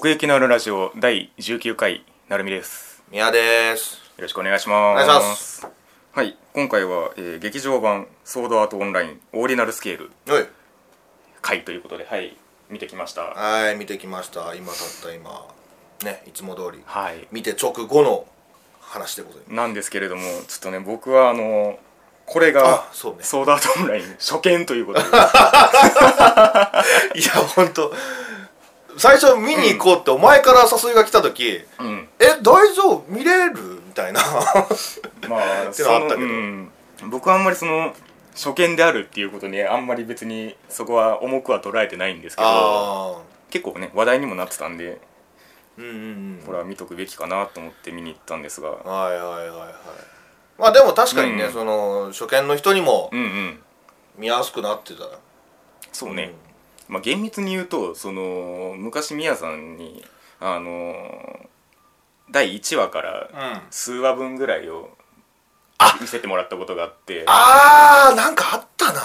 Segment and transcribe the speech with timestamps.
[0.00, 3.02] 奥行きのあるラジオ第19回なるみです。
[3.10, 3.96] 宮です。
[4.16, 5.02] よろしくお願いします。
[5.02, 5.68] お願いします。
[6.12, 10.46] はい今回は、えー劇場版ソードアートオンラインオーディナルスケールはい。
[11.42, 12.34] 回ということではい
[12.70, 13.24] 見てきました。
[13.24, 14.54] はい見てきました。
[14.54, 15.46] 今たった今。
[16.02, 16.80] ねいつも通り。
[16.86, 17.28] はい。
[17.30, 18.24] 見て直後の
[18.80, 19.52] 話でございます。
[19.52, 20.30] なんですけれどもちょ
[20.60, 21.78] っとね僕はあの
[22.24, 23.22] これがあそうね。
[23.22, 25.08] ソードアートオンライン初見ということで。
[25.10, 25.20] いや
[27.54, 27.92] 本当
[28.96, 32.08] 最初見に行こうってお前から誘いが来た時うん。
[32.18, 33.04] え大丈夫？
[33.08, 33.54] 見れる？
[33.86, 34.20] みたいな。
[35.28, 36.26] まあ てのはあったけど。
[36.26, 36.70] うん、
[37.08, 37.94] 僕はあんまりその
[38.34, 45.00] 初見であるっていうことにあんまり別にそこは重くは捉えてないんですけど結構ね話題にもなってたんで
[45.76, 46.42] うんうんうん。
[46.46, 48.70] これは見とくべきかなと思って見に行ったんですが。
[48.70, 49.74] はいはいはいはい。
[50.58, 51.52] まあでも確かにね、うん。
[51.52, 53.62] その初見の人にもうんうん。
[54.16, 55.04] 見やすくなってた。
[55.92, 56.32] そうね、
[56.90, 60.04] まあ厳密に言うとその昔みやさんに
[60.40, 61.48] あの
[62.30, 64.90] 第1話からうん、うん数話分ぐらいを
[66.00, 67.24] 見せてもらったことがあって。
[67.26, 69.00] あーなんかあったな。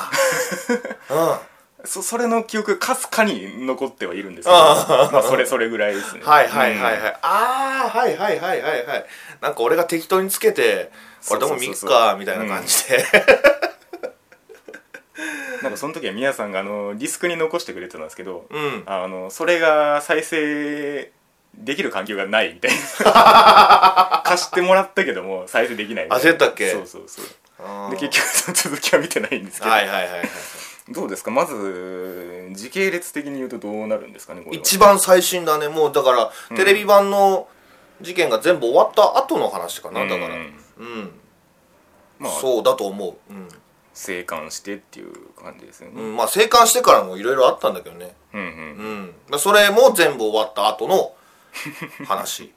[1.10, 1.40] うん。
[1.86, 6.22] そそれの記憶かすかに残ってはいるんですけどまあそれそれぐらいですね。
[6.24, 7.04] はいはいはいうん。
[7.04, 9.06] はい、ああはいはいはいはいはい。
[9.40, 10.92] なんか俺が適当につけて
[11.28, 13.06] これでも見っかみたいな感じで、
[15.64, 18.84] なんかその時はみやさんがあのディスクに残してくれてたんですけどうん。
[18.86, 21.12] あのそれが再生
[21.56, 22.72] できる環境がないみたい
[23.06, 24.22] な。
[24.26, 26.16] 貸してもらったけども再生できないみたいな。
[26.18, 26.72] あそうやったっけ？
[26.72, 27.26] そうそうそう。
[27.92, 30.30] で結局その続きは見てないんですけど、はいはいはいはい
[30.90, 31.32] どうですか？
[31.32, 35.68] まず時系列的に言うとどうなるんですかね一番最新だね。
[35.68, 37.48] もうだから、テレビ版の
[38.02, 40.40] 事件が全部終わった後の話かな、だからう
[40.78, 41.12] うんん、
[42.20, 43.48] まあそうだと思ううん、
[43.96, 48.14] 生還してっていう感じですよね、うん、まあ生還してからもいろいろあったんだけどね。
[48.34, 48.48] うん、うん。
[48.48, 49.14] うん。
[49.30, 51.16] まあそれも全部終わった後の
[52.06, 52.54] 話。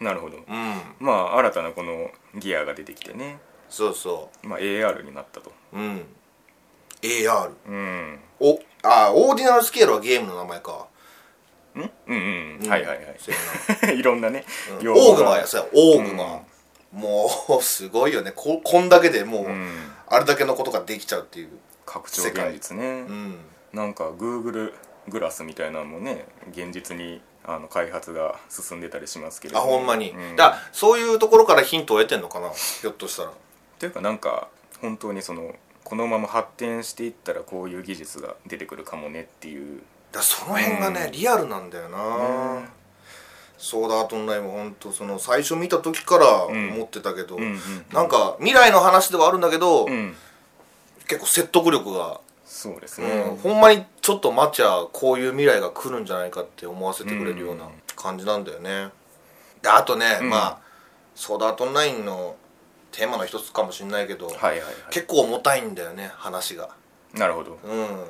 [0.00, 0.36] なるほど。
[0.36, 0.82] うん。
[0.98, 3.38] まあ新たなこのギアが出てきてね、
[3.70, 5.52] そうそまあ、AR になったと。
[5.72, 6.06] ううん
[7.02, 8.20] AR うん。
[8.40, 10.86] おあオーディナルスケールはゲームの名前か。
[11.76, 12.68] うんうん、うん。
[12.68, 13.94] はいはいはい。
[13.96, 14.44] いろんなね、
[14.76, 15.10] な用語が。
[15.10, 16.42] オーグマやさオーグマ、
[16.92, 17.28] も
[17.58, 18.32] うすごいよね。
[18.34, 19.70] ここんだけでもう、うん。
[20.08, 21.48] あれだけのことができちゃうっていう。
[21.88, 23.38] 拡張現実ね、うん。
[23.72, 24.74] なんか Google
[25.08, 30.36] グラスみたいなのもね現実にあの開発が進んでたりしますけれどあほんまに、うん。
[30.36, 33.32] だそういうところからヒントを得てんのかなひょっとしたら。
[33.78, 34.48] というかなんか
[34.82, 39.80] 本当にそのこのまま発展していったらこういう技術が出てくるかもねっていう。
[40.12, 41.12] だその辺がね、うん。
[41.12, 42.68] リアルなんだよな、ね
[43.58, 46.70] ソーダアートオンラインも本当その最初見た時からん。
[46.74, 47.58] 思ってたけど、うんうん
[47.92, 50.14] なんか未来の話ではあるんだけど、うん。
[51.08, 53.36] 結構説得力が、そうですね、うん。
[53.36, 58.90] ほんまにちょっと待っちゃこういう未来が来るんじゃないかって思わせてくれるような感じなんだよね。
[59.60, 60.30] であとね、うん。
[60.30, 60.58] まあ
[61.14, 62.36] ソーダアートオンラインの
[62.92, 66.70] テーマの一つかもしれないけど、はいはいは結構重たいんだよね話が。
[67.14, 67.58] いなるほど。
[67.64, 68.04] うん。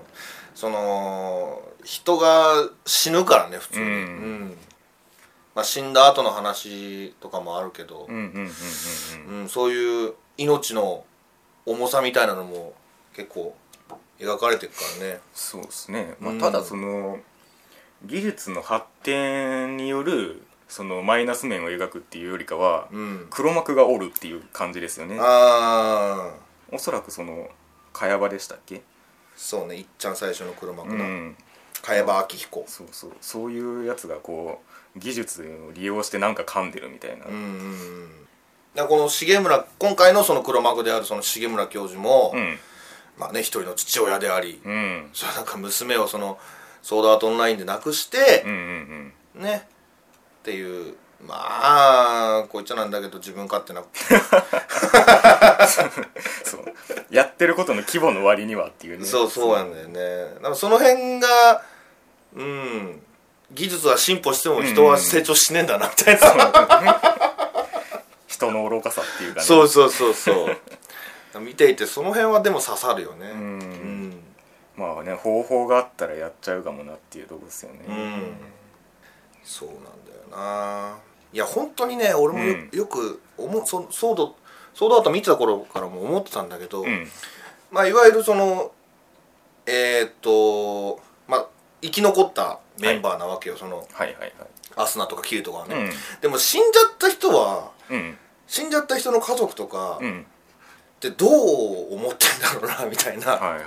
[0.54, 3.92] その人が死ぬからね普通に、うん。
[3.92, 4.58] うん
[5.54, 8.50] まあ、死んだ後の話とかもあるけどうん、うんうんうん
[9.28, 9.40] うん。
[9.42, 11.04] うんそういう命の
[11.66, 12.74] 重さみたいなのも
[13.14, 13.56] 結構
[14.20, 15.20] 描かれてるからね。
[15.34, 16.38] そうですね、まあうん。
[16.38, 17.18] ただその
[18.04, 23.26] 技術の発展によるそのマイナス面を描くっていうよりかは、うん。
[23.30, 25.18] 黒幕がおるっていう感じですよね。
[25.18, 27.48] ああおそらくその
[27.92, 28.82] 茅場でしたっけ？
[29.34, 29.76] そうね。
[29.76, 31.36] いっちゃん最初の黒幕なうん
[31.88, 33.12] 茅場明彦そうそう。
[33.20, 34.60] そういうやつがこ
[34.96, 38.10] う技術を利用してなんか噛んでるみたいな、うん
[38.74, 42.58] だこの重村今回のその黒幕であるその重村教授も、うん。
[43.18, 45.08] まあね一人の父親であり、うん。
[45.12, 46.38] それなんか娘をその
[46.82, 49.42] ソードアートオンラインで亡くしてうんうんうん。
[49.42, 49.66] ね。
[50.40, 50.94] っていう
[51.26, 53.82] まあこいつなんだけど自分勝手な。
[56.44, 56.64] そう。
[57.10, 59.04] やってることの規模の割にはっていうね。
[59.04, 60.34] そうそうなんだよね。
[60.36, 61.62] だからその辺が
[62.34, 63.02] うん。
[63.52, 67.00] 技術は進歩しても人は成長しねえんだなみたいな、
[68.26, 69.46] 人の愚かさっていうかね。
[69.46, 71.40] そうそうそうそう。
[71.40, 73.30] 見ていてその辺はでも刺さるよね。
[73.30, 73.38] うん。
[73.40, 74.24] うん
[74.76, 77.80] まあね方法があったらやっちゃうかもなっていうとこですよね。
[77.88, 78.36] うん。
[79.42, 79.90] そうなんだよ
[80.30, 80.98] な。
[81.32, 84.36] いや本当にね俺もよ,、うんよく思うそソード
[84.74, 87.08] ソードアート見てた頃からも思ってたんだけど、うん。
[87.70, 88.72] まあいわゆるその
[89.66, 91.46] えーっとまあ
[91.82, 94.32] 生き残ったメンバーなわけよ、そのはいはいはい。
[94.76, 95.90] アスナとかキルとかはね、うん。
[96.20, 98.16] でも死んじゃった人はうん。
[98.46, 100.26] 死んじゃった人の家族とかうん。
[100.96, 103.62] ってどう思ってんだろうな みたいな、はいはい。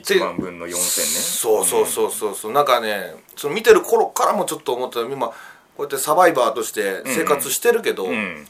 [0.00, 0.76] 1万分の4000ね。
[0.76, 2.52] そうそうそうそうそう。
[2.52, 5.00] なんかねその見てる頃からもちょっと思った。
[5.00, 5.34] 今こ
[5.78, 8.48] うやってサバイバーとして生活してるけどうん、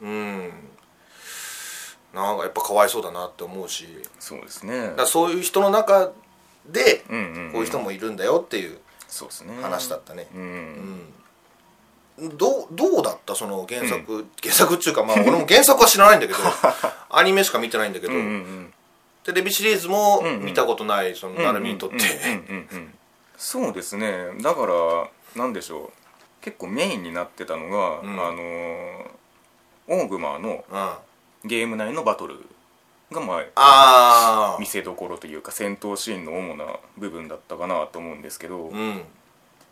[0.00, 0.52] うん。
[2.14, 3.86] なんかやっぱかわいそうだなって思うし。
[4.18, 4.94] そうですね。
[4.96, 6.10] だそういう人の中
[6.68, 8.78] でうんうんうんこういう人もいるんだよっていう
[9.62, 11.12] 話だったね、うん、
[12.18, 12.36] うん。
[12.36, 13.34] どうどうだった？
[13.34, 16.38] その原作、原作っていうかまあ俺も原作は知らないんだけど
[17.10, 18.74] アニメしか見てないんだけど、うんうんうん。
[19.24, 20.44] テレビシリーズもうんうん。
[20.44, 22.02] 見たことないそのうん成海にとってうん。
[22.02, 22.94] うんうんうん
[23.36, 24.30] そうですね。
[24.42, 25.90] だからなんでしょう。
[26.40, 28.10] 結構メインになってたのが、うん。
[28.20, 29.04] あのー
[29.90, 31.48] オーグマーのうん。
[31.48, 32.34] ゲーム内のバトル
[33.10, 36.66] がまあ見せどころというか戦闘シーンの主な
[36.96, 39.02] 部分だったかなと思うんですけど、うん。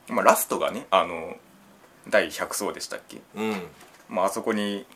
[0.08, 1.36] まあ、ラストがねあの
[2.08, 3.54] 第100層でしたっけ、うん。
[4.08, 4.86] まああそこに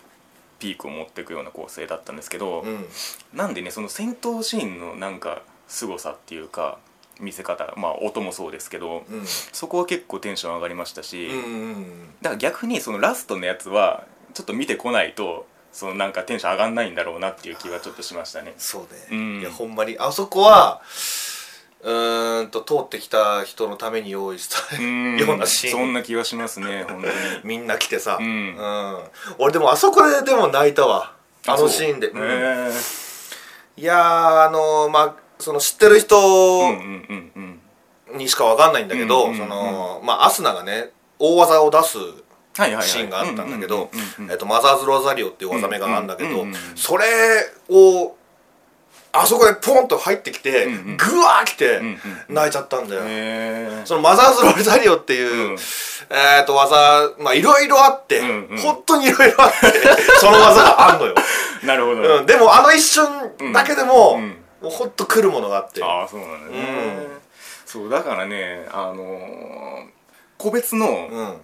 [0.58, 2.86] ピークを持っていくような構成だったんですけど、うん。
[3.34, 6.78] なんでねその戦闘シーンのなんか凄さっていうか
[7.20, 9.26] 見せ方まあ音もそうですけど、うん。
[9.26, 11.38] そこは結構テンション上がりましたし、うんう
[11.72, 11.84] ん。
[12.22, 18.54] だから逆にそのラストのやつはちょっと見てこないとそのなんかテンション上がんないんだろうなっていう気はちょっとしましたね。
[18.58, 19.40] そうね、うん。
[19.40, 19.96] いやほんまに。
[19.98, 20.82] あそこは
[21.82, 25.16] うーんと通ってきた人のために用意したうん。
[25.20, 25.72] ようなシーン。
[25.72, 27.14] そんな気がしますね本当に。
[27.44, 28.26] みんな来てさ、うん。
[28.26, 28.98] うん。
[29.38, 31.12] 俺でもあそこででも泣いたわ。
[31.46, 32.28] あのシーンで、そううん。
[32.28, 32.70] へ
[33.76, 36.16] いやーあのーまあその知ってる人
[38.12, 39.38] にしかわかんないんだけど、うんうんうん。
[39.38, 41.96] そのまあアスナがね大技を出す
[42.82, 43.90] シーンがあったんだけど
[44.46, 47.04] マザーズ・ロザリオっていう技名があるんだけどそれ
[47.68, 48.16] を
[49.12, 51.80] あそこでポンと入ってきてグワー来て
[52.28, 53.02] 泣いちゃったんだよ、
[53.84, 55.56] そのマザーズ・ロザリオっていう、うん。
[56.10, 58.20] えっと技まあいろいろあって、
[58.62, 59.56] 本当にいろいろあって
[60.20, 61.14] その技があんのよ、
[61.64, 64.20] なるほど、うん、でもあの一瞬だけでも、
[64.62, 65.82] ほんと来るものがあって。
[65.82, 67.20] ああそうなんだね、うん。
[67.66, 70.00] そうだからねあのー
[70.38, 71.36] 個別のうん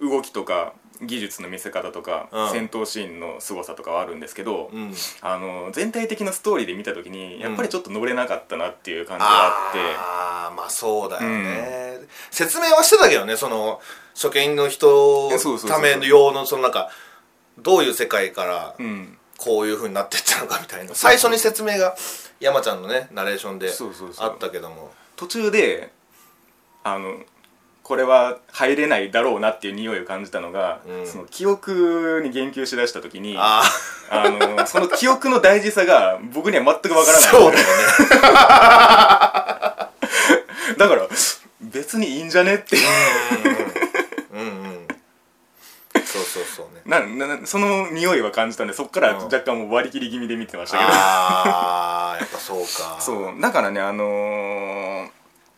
[0.00, 2.50] 動きとか技術の見せ方とか、うん。
[2.50, 4.94] 戦闘シーンの凄さとかはあるんですけど、うん。
[5.22, 12.00] あのー全体的なストーリーで見た時にやっぱりちょっと乗れなかったなっていう感じがあって、ああまあそうだよね、
[12.30, 13.80] 説明はしてたけどねその
[14.14, 16.90] 初見の人そうそうそうための用のそのなんか
[17.58, 19.16] どういう世界からうん。
[19.42, 20.94] こういうふうになっていったのかみたいな。
[20.94, 21.96] 最初に説明が
[22.40, 24.26] 山ちゃんのねナレーションでそうそうそう。
[24.28, 24.90] あったけども。
[25.16, 25.90] 途中で
[26.84, 27.20] あの
[27.90, 31.06] これは入れないだろうなっていう匂いを感じたのが、うん。
[31.08, 33.64] その記憶に言及しだした時にあ
[34.08, 37.30] あのその記憶の大事さが僕には全くわかあらない。
[37.30, 37.64] そうだよね。
[40.78, 41.08] だから
[41.60, 42.76] 別にいいんじゃねって。
[44.32, 44.86] うんうん
[46.04, 46.82] そうそうそうね。
[46.86, 49.24] ななその匂いは感じたんでそっからうん。
[49.24, 53.00] 若干もう割り切り気味で見てましたけど、ああやっぱそうか。
[53.00, 55.08] そうだからねあのー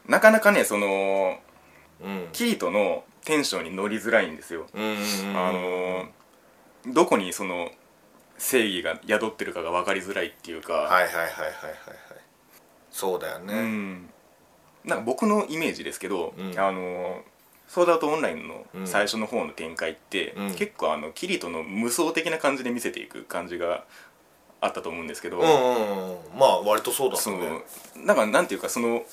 [0.08, 0.88] なかなかねそのう
[1.34, 1.51] ん
[2.32, 6.06] キリトのテンションに乗りづらいんですよ、あのー
[6.87, 7.70] どこにその
[8.38, 11.52] 正義が宿ってるかが分かりづらいっていうか、はいはいはいはいはいはい。
[12.90, 14.10] そうだようねん。
[14.84, 16.58] なんか僕のイメージですけど、うん。
[16.58, 17.20] あのー
[17.69, 18.87] ソードアートオンラインのうん。
[18.87, 20.55] 最初の方の展開って、うん。
[20.55, 23.84] 結構あのキリトの無双的な感じで見せていく感じが
[24.60, 27.62] あったと思うんですけど、うんうんうんまあ割とそうだね。
[27.96, 28.05] う。
[28.05, 29.05] なんかなんていうかその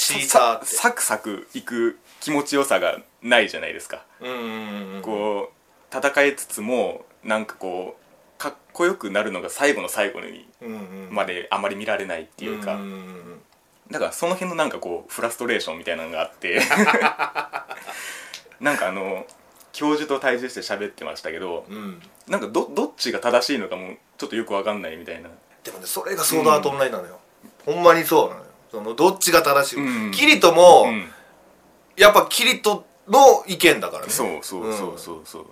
[0.00, 0.66] チーターさって。
[0.66, 5.02] サクサクいく気持ちよさがないじゃないですか、うんうんうんうん。
[5.02, 10.72] こう戦いつつもなんかこうかっこよくなるのが最後の最後にうん
[11.08, 11.14] うん。
[11.14, 13.40] まであまり見られないっていうか、んん
[13.90, 16.60] だからその辺のなんかこうフラストレーションみたいなのがあって。
[18.60, 19.26] なんかあの
[19.72, 21.76] 教授と対峙して喋ってましたけどうん。
[21.76, 25.28] うんなんかどどっちが正しいのかもちょっとよくわかんないみたいな。
[25.64, 27.18] でもねそれがソードアートオンラインなのよ、
[27.66, 28.39] ほんまにそうなのよ
[28.70, 30.10] そのどっちが正しい、うん。
[30.12, 31.10] キリトも、うん。
[31.96, 34.12] やっぱキリトの意見だからね。
[34.12, 34.76] そうそううん。
[34.76, 35.46] そうそうそう。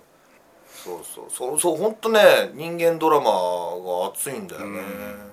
[0.83, 5.31] そうそうそうそう本当ね人間ドラマが熱いんだよね、うん。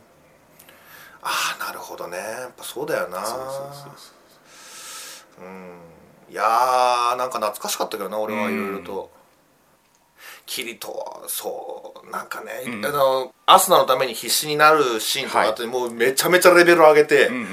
[1.23, 1.29] あ
[1.61, 2.17] あなるほどね。
[2.17, 3.25] やっぱそうだよな。
[3.25, 3.53] そうそうそう
[3.97, 5.45] そう。
[5.45, 5.79] うん。
[6.29, 9.11] いやーなんか懐かしかったけどな俺はいろいろと、
[10.47, 12.87] キリトはそうなんかね、うん。
[12.87, 17.45] あのアスナのために必死になるシーンとかあって、もうめちゃめちゃレベル上げて、うんうんう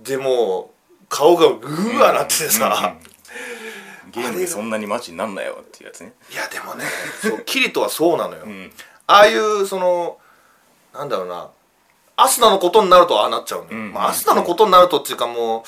[0.00, 0.02] ん。
[0.02, 0.70] でも
[1.02, 3.06] う顔がグーわなっててさ、うんうん
[4.12, 6.14] ゲームでそんなにマジになんなよっていうやつね。
[6.30, 6.86] いやでもね
[7.20, 8.72] そうキリトはそうなのよ、うん。
[9.06, 10.18] ああいうその
[10.94, 11.50] なんだろうな
[12.16, 15.62] アスナのことになるとああなっちゃうのよ、うんまあ、アスナのことになるとっていうかもう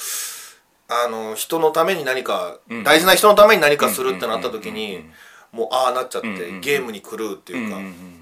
[0.89, 5.15] あの人のために何か、うん大事な人のために何かするってなった時に、うんうんうん
[5.53, 6.61] もうああなっちゃって、うんうんうん。
[6.61, 8.19] ゲームに狂うっていうか、うんうんうん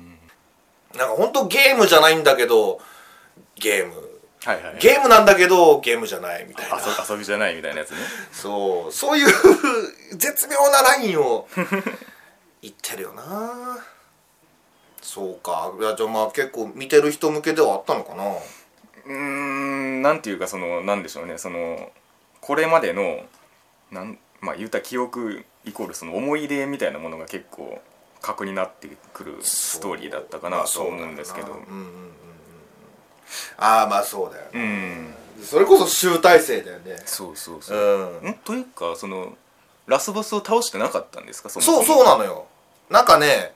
[0.97, 2.81] なんか本当ゲームじゃないんだけど
[3.57, 3.95] ゲーム。
[4.45, 6.77] はいはいゲームなんだけどゲームじゃないみたいな。
[6.79, 7.97] 遊遊びじゃないみたいなやつね。
[8.33, 8.93] そう。
[8.93, 9.27] そういう
[10.17, 11.49] 絶妙なラインを
[12.63, 13.85] 言ってるよな。
[15.03, 15.73] そうか。
[15.79, 18.25] いやじゃあまあ結構見てる人向けではあったのかな。
[18.25, 21.39] うーんなんていうかそのなんでしょうね。
[21.39, 21.91] その
[22.41, 23.21] これまでの
[23.91, 27.83] なんまあ言うたら記憶イコールその思い出みたいなものが結構
[28.23, 31.49] 核になってくるストーリーだったかなと思うんですけど。
[31.49, 31.59] まあ
[33.59, 35.15] ああまあそうだようね、ん。
[35.43, 36.97] それこそ集大成だよね。
[37.05, 38.21] そうそうそう。
[38.23, 38.29] う、ん。
[38.31, 39.37] ん、というかその
[39.87, 41.51] ラスボスを倒してなかったんですか？
[41.51, 41.85] そもそうも。
[41.85, 42.47] そうなのよ。
[42.89, 43.53] なんかね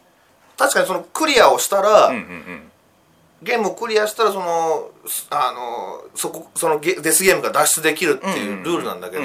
[0.58, 2.62] 確かにそのクリアをしたら、うんうんうん。
[3.42, 9.22] ゲームをクリアしたらそのすあのそこそのゲデスゲームが脱出できるっていうルールなんだけど、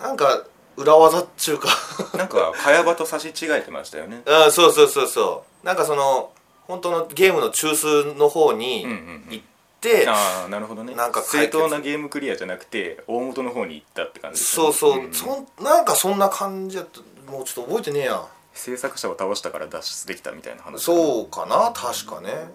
[0.00, 0.44] なんか
[0.76, 1.68] 裏技っちゅうか。
[2.16, 4.22] なんか茅場と差し違えてましたよね。
[4.28, 5.66] あそうそうそうそう。
[5.66, 6.30] なんかその
[6.66, 9.26] 本当のゲームの中枢の方にうんうんうん。
[9.30, 9.44] 行っ
[9.80, 10.94] て、ああなるほどね。
[10.94, 15.12] なんか正当なゲームクリアじゃなくて大元の方に行ったって感じですそうそう、ん。
[15.12, 17.00] そんなんかそんな感じやった。
[17.30, 18.24] もうちょっと覚えてねえや。
[18.54, 22.50] 制作者を倒したから脱出できたみたいな話そうかな確かね。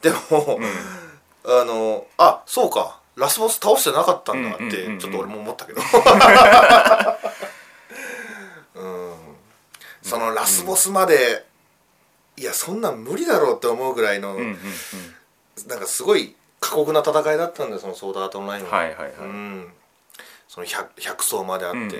[0.00, 0.60] でも、
[1.44, 5.80] あのあそうかラスボス倒してなかったんだってちょっと俺も思ったけど。
[8.76, 9.14] うん。
[10.02, 11.44] そのラスボスまで
[12.38, 14.36] いやそんなん無理だろうって思うぐらいの、
[15.66, 19.72] なんかすごい過酷な戦いだったんだよそのソードアートオンラインは、はいはいはい、うん
[20.48, 21.98] その 100, 100層まであって。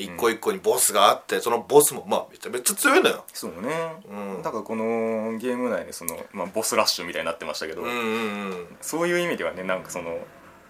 [0.00, 3.24] 一個一個にボスがあってそのボスもまあめちゃめちゃ強いのよ。
[3.32, 4.42] そうね、うん。
[4.42, 8.76] だからこのゲーム内でその、まあ、ボスラッシュみたいになってましたけど、うんうんうん。
[8.80, 10.18] そういう意味ではねなんかその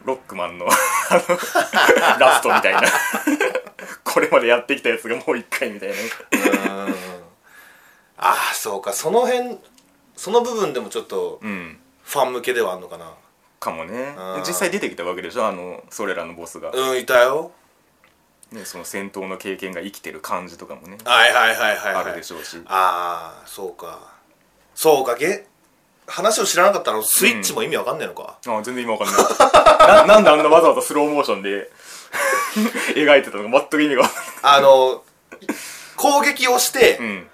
[0.05, 0.67] ロックマンの
[2.19, 2.83] ラストみたいな。
[4.03, 5.95] これまでやってきたやつがもう一回みたいな
[6.87, 6.95] うん。
[8.19, 8.93] ああそうか。
[8.93, 9.59] その辺
[10.17, 11.79] その部分でもちょっとうん。
[12.03, 13.13] ファン向けではあんのかな
[13.59, 14.15] かもね。
[14.17, 15.47] うん実際出てきたわけでしょ？
[15.47, 17.53] あのそれらのボスが、うんいたよ。
[18.53, 20.99] ね、その戦闘の経験が生きてる感じとかもね。
[21.05, 22.59] はいはいはいはい、はい、あるでしょうし。
[22.67, 24.15] ああそうか。
[24.75, 25.17] そうか。
[25.17, 25.47] げ
[26.07, 29.17] 話を知らなかったらスイッチも意味わかんないのか、あ全然今わかんない。
[30.07, 31.71] ななんであんなわざわざスローモーションで
[32.95, 35.03] 描いてたのか全く意味がわかんあの
[35.97, 37.31] 攻撃をして、ないうん。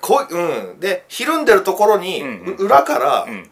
[0.00, 0.38] こう
[0.74, 2.54] ん、でひるんでるところに、うんうん。
[2.54, 3.50] う裏からうん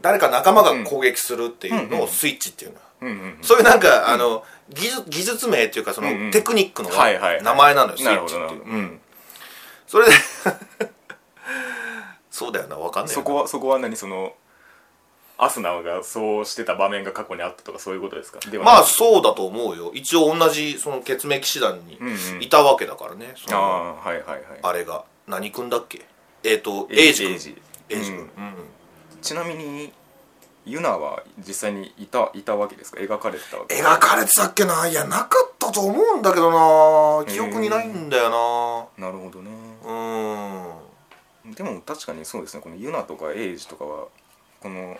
[0.00, 2.76] 誰か仲間が攻撃するっていうのうんうんをスイッチっていうの。
[2.76, 3.38] よ、うんうん。
[3.42, 6.30] そういうなんか、あの技術技術名っていうかその、うんうん。
[6.30, 8.64] テクニックの名前なのよ、スイなるッチっていう。
[8.64, 9.00] うん、
[9.86, 10.12] それで
[12.30, 13.10] そうだよなわかんな。
[13.10, 14.32] いそこはそこは何その
[15.38, 18.40] アスナがそうしてた場面が過去にあったとかそういうことですか？
[18.62, 19.90] まあそうだと思うよ。
[19.94, 22.42] 一応同じその血命騎士団にうんうん。
[22.42, 23.66] いたわけだからね、そあの
[24.04, 24.40] あはいはいはい。
[24.62, 25.04] あれが。
[25.26, 26.04] 何君だっけ？
[26.42, 27.38] えっ、とエイジ君。
[27.38, 28.54] ジエイジエイジ君、うんうん
[29.22, 29.92] ちなみに
[30.66, 33.00] ユナは実際にいたいたわけですか？
[33.00, 37.24] 描かれてたわけ描かれてたっけないやなかったと思うんだけどな。
[37.26, 39.10] 記憶にないんだよな。
[39.10, 39.50] るほどね。
[39.84, 39.90] な
[41.46, 41.54] うん。
[41.54, 42.60] でも確かにそうですね。
[42.62, 44.06] このユナとかエイジとかは
[44.60, 44.98] この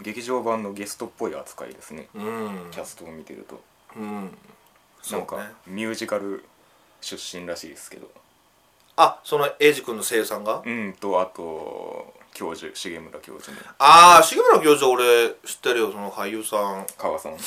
[0.00, 2.08] 劇場版のゲストっぽい扱いですね。
[2.14, 2.68] うん。
[2.70, 3.60] キャストを見てると。
[3.96, 4.30] うん。
[5.02, 6.44] そなんかミュージカル
[7.02, 8.10] 出身らしいですけど。
[8.96, 16.86] あそのエイジ君の声優さんが、うんとあと教授重村教授のああ重村教授俺知ってるよその俳優さん。
[16.96, 17.32] 川さん。
[17.32, 17.40] へうん。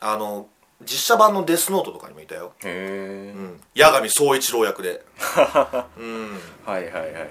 [0.00, 0.46] あの
[0.82, 2.52] 実写版のデスノートとかにもいたよ。
[2.64, 3.60] え、うん。
[3.76, 5.04] 八神総一郎役で。
[5.98, 6.40] うん。
[6.64, 7.28] はいはいはい。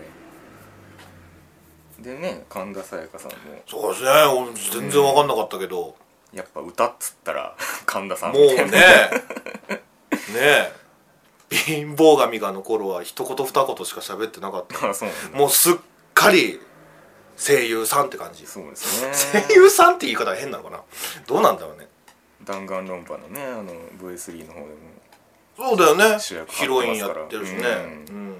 [1.99, 3.37] でね神田沙也加さんも。
[3.67, 4.09] そうですね。
[4.09, 5.95] 俺全然分かんなかったけど、
[6.33, 8.65] やっぱ歌っつったら 神田さんもうね。
[8.69, 9.81] ね
[10.35, 10.73] え。
[11.49, 14.87] 貧乏神がの頃は一言二言しか喋ってなかった。
[15.37, 15.75] もうすっ
[16.23, 16.59] かり
[17.37, 18.45] 声優さんって感じ。
[18.45, 19.43] そうですね。
[19.47, 20.81] 声優さんって言い方は変なのかな？
[21.27, 21.87] どうなんだろうね。
[22.43, 24.75] 弾丸論破のねあの V3 の方でも。
[25.55, 26.19] そうだよね。
[26.19, 27.61] 主役ヒロインやってるしね。
[28.09, 28.37] ううん、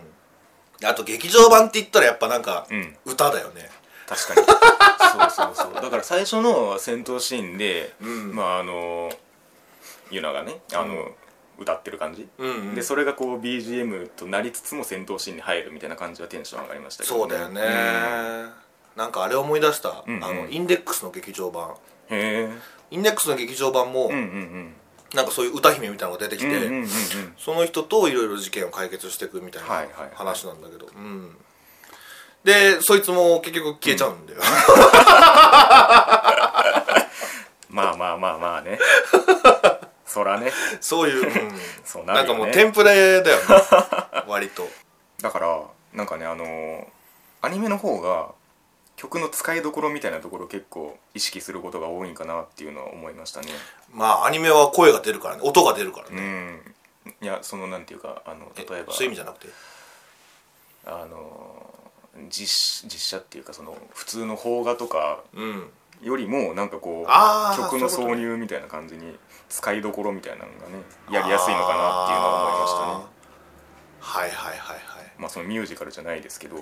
[0.83, 2.95] あと劇場版って言ったらやっぱなんかうん。
[3.05, 3.69] 歌だよね。
[4.07, 4.47] 確かに。
[4.47, 5.81] そうそうそう。
[5.81, 8.35] だから最初の戦闘シーンで、うん。
[8.35, 9.11] まああの
[10.11, 11.11] ユナがねあの、
[11.59, 12.75] 歌ってる感じ、うんうん。
[12.75, 17.15] でそれがこう BGM となりつつも戦闘シーンに入るみたいな感じはテンション上がりましたけど。
[17.15, 17.61] そうだよね、
[18.95, 20.23] なんかあれ思い出した、うんうん。
[20.23, 21.69] あのインデックスの劇場版。
[21.69, 21.73] うん
[22.09, 22.49] へえ。
[22.91, 24.73] インデックスの劇場版も、うんうんうん。
[25.13, 26.87] なんかそういう歌姫みたいなのが出てきて、うんうんうんうん。
[27.37, 30.11] その人といろいろ事件を解決していくみたいなはいはいはい。
[30.13, 31.35] 話なんだけど、うん。
[32.43, 34.39] でそいつも結局消えちゃうんだよ、
[37.69, 38.77] まあまあまあまあね
[40.13, 40.51] そらね。
[40.79, 41.59] そういう、うん。
[41.83, 43.45] そうななんかもうテンプレだよね
[44.27, 44.67] 割と。
[45.21, 45.61] だから
[45.93, 46.87] なんかねあの
[47.41, 48.29] アニメの方が
[48.95, 53.47] 曲の使いどころみたいなところを結構意識することが多いんかなっていうのは思いましたね。
[53.91, 55.41] まあアニメは声が出るからね。
[55.43, 56.75] 音が出るからうね、ん。
[57.21, 59.47] いやそのなんていうかあのえ例えばそういう意味じゃなくて？
[60.85, 61.65] あの
[62.29, 65.71] 実実写っていうかその普通の邦画とかうん
[66.03, 69.17] よりもなんかこう曲の挿入みたいな感じに
[69.49, 73.13] 使いどころみたいなのがねやりやすいのかなっていうのは思いましたね。
[73.99, 75.13] はいはいはいはい。
[75.17, 76.61] まあそのミュージカルじゃないですけど、わ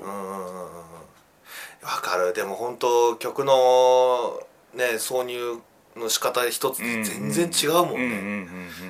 [1.81, 2.33] かる。
[2.33, 4.39] でも本当曲の
[4.73, 5.59] ね挿入
[5.95, 8.47] の仕方一つで全然違うもんね、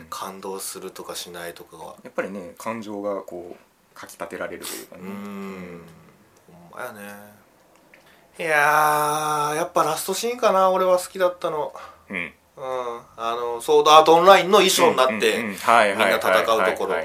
[0.10, 1.96] 感動するとかしないとかは。
[2.04, 5.02] やっぱりね感情がこうかきたてられるというかね。
[5.04, 5.82] うーん。
[6.72, 7.41] ほんまやね
[8.40, 11.74] いやーやっぱラストシーンかな俺は好きだったの。
[12.10, 12.18] うん。
[12.18, 12.34] うん。
[13.18, 16.96] あのソードアートオンラインの衣装になって、みんな戦うところ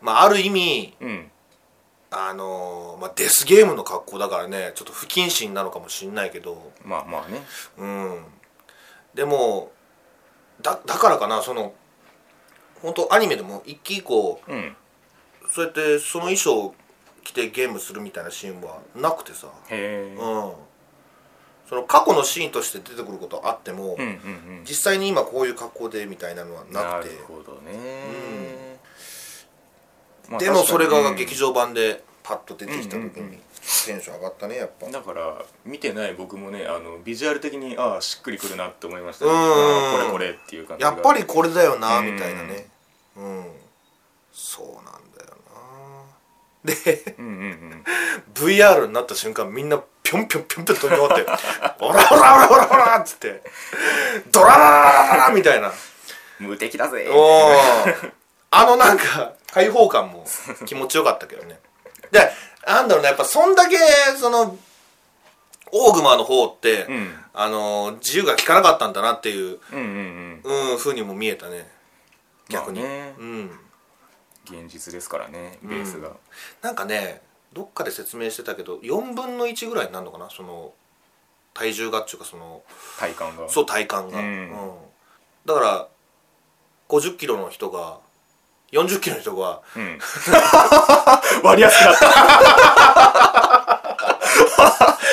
[0.00, 1.30] まあある意味うん
[2.12, 7.40] あのーまあ、デスゲームの格好だからねちょっと不謹慎なのかもしんないけどまあまあね
[7.78, 8.24] うん
[9.14, 9.70] でも
[10.60, 11.72] だだからかなその
[12.82, 14.76] 本当アニメでも一期以降うん
[15.48, 16.74] そうやってその衣装
[17.20, 19.48] を着てゲームするみたいなシーンはなくてさ。
[19.70, 20.52] うん。
[21.68, 24.08] その過去のシーンとして出てくることあっても、うんうんう
[24.62, 24.64] ん。
[24.64, 27.14] 実際に今こういう格好でみたいなのはなくて。
[27.14, 28.78] るほどね、
[30.28, 33.30] まあでもそれが劇場版でパッと出てきた時うんうんうん。
[33.30, 33.38] に
[33.86, 34.88] テンション上がったねやっぱ。
[34.88, 39.30] だから見てない僕もねあのビジュアル的にああしっくりくるなって思いましたね。
[39.30, 40.90] これこれっていう感じが。
[40.90, 42.66] やっぱりこれだよなうんみたいなね。
[43.16, 43.44] うん。
[44.32, 45.36] そうなんだよな
[46.64, 47.84] でうんうんうん
[48.34, 51.30] VR になった瞬間みんなぴょんぴょんぴょんぴょん飛び回って
[51.80, 53.42] 「オラオラオラオラオラ!」っつって
[54.32, 55.72] 「ドラララララ!」みたいな
[56.38, 58.12] 無敵だぜおー
[58.50, 60.26] あのなんか開放感も
[60.66, 61.58] 気持ちよかったけどね
[62.10, 62.30] で
[62.66, 63.78] なんだろうねやっぱそんだけ
[64.18, 64.58] その
[65.72, 71.70] オーグマの方って、うんあの自由が利かなかったんだなっていううんうんうんうんふうにも見えたね
[72.48, 73.60] 逆に、まあねうん
[74.44, 76.10] 現実ですからねベースが、
[76.62, 77.20] なんかね
[77.52, 80.30] どっかで説明してたけど4分の1ぐらいになるのかな？
[80.30, 80.72] その
[81.52, 82.62] 体重がっていうかその
[82.98, 83.48] 体感が。
[83.48, 84.52] そう体感が、うん。
[85.46, 85.88] だから
[86.88, 87.98] 50キロの人が
[88.72, 89.98] 40キロの人がうん。
[91.42, 92.06] 割りやすくなった。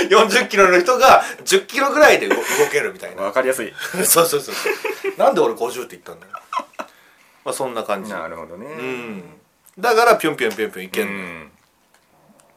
[0.09, 3.23] 40キロの人が10キロぐらいで動動けるみたいな。
[3.23, 3.73] わかりやすい。
[4.05, 4.55] そうそうそう。
[5.17, 6.33] なんで俺50って言ったんだよ
[7.47, 8.11] まあそんな感じ。
[8.11, 8.65] なるほどね。
[8.65, 9.23] うん。
[9.79, 11.17] だからぴょんぴょんぴょんぴょんいけのよ。
[11.17, 11.23] うん。
[11.23, 11.51] ん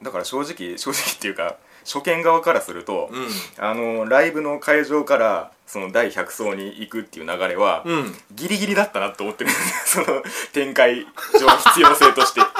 [0.03, 3.29] だから正直 正直っていうか初見側からすると、うん。
[3.59, 8.19] あのライブの会場からその第100層に行くっていう流れは、うん。
[8.33, 9.51] ギリギリだったなと思ってる
[9.87, 11.07] その展開
[11.39, 12.41] 上の必要性として。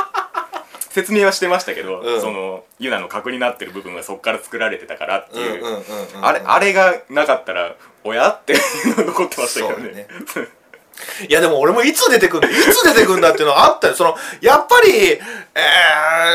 [0.91, 2.21] 説明はしてましたけど、うん。
[2.21, 5.65] そのユナの核になってる部分がそこから作られてたからっていう,、
[6.21, 8.57] あれあれがなかったら親ってい
[8.93, 10.07] うの残ってましたけどね
[11.29, 13.95] いやでも俺もいつ出てくんだいつ出てくんだっていうのはあったよ。
[13.95, 15.19] そのやっぱりえ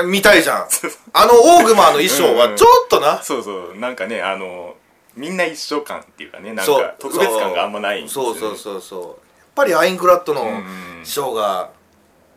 [0.04, 0.68] ー、見たいじゃん。
[1.14, 3.78] あのオーグマの衣装はちょっとな、そうそう。
[3.78, 4.76] なんかねあの
[5.16, 9.02] みんな一緒感っていうかねなんか特別感があんまないんですよ、ね、そうそうそうそう。
[9.02, 9.14] やっ
[9.56, 10.44] ぱりアインクラッドのん。
[10.44, 11.70] 衣装が、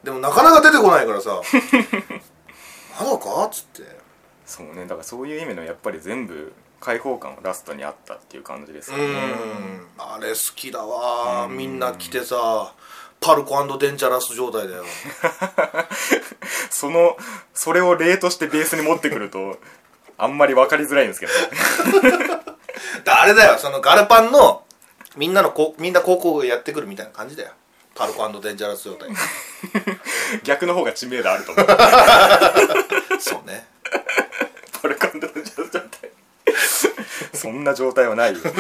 [0.05, 1.41] でもなかなか出てこないからさ。
[3.01, 3.45] まだか？
[3.45, 3.99] っつって。
[4.47, 4.83] そうね。
[4.83, 9.05] だからそういう意味のやっぱり全部開放感をラストにあったっていう感じですよね。
[9.05, 9.87] うん。
[9.99, 11.47] あれ好きだわ。
[11.47, 11.57] うん。
[11.57, 12.75] みんな来てさ
[13.21, 14.85] パルコデンジャラス状態だよ。
[16.71, 17.17] その
[17.53, 19.59] それを例としてベースに持ってくると
[20.17, 21.33] あんまり分かりづらいんですけど
[23.05, 23.59] だあれだよ。
[23.59, 24.65] そのガルパンの
[25.17, 27.53] みんなのこみんな高校がやってくるみたいな感じだよ。
[27.95, 29.09] パルコデンジャラス状態。
[30.45, 31.67] 逆の方が知名度あると思う。
[33.21, 33.67] そうね
[34.81, 35.89] パルカンドの状態
[37.35, 38.33] そんな状態はない。
[38.33, 38.51] よ や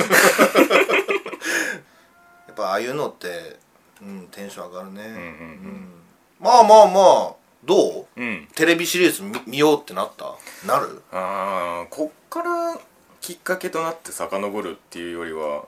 [2.52, 3.58] っぱああいうのって、
[4.00, 6.02] うん、テンション上がるね、うんうんうん。
[6.40, 7.00] まあまあま
[7.32, 8.06] あどう？
[8.16, 8.48] うん。
[8.54, 10.36] テレビシリーズ見見ようってなった？
[10.66, 11.02] なる？
[11.12, 12.78] あーこっから
[13.20, 15.64] きっかけとなって遡るっていうよりは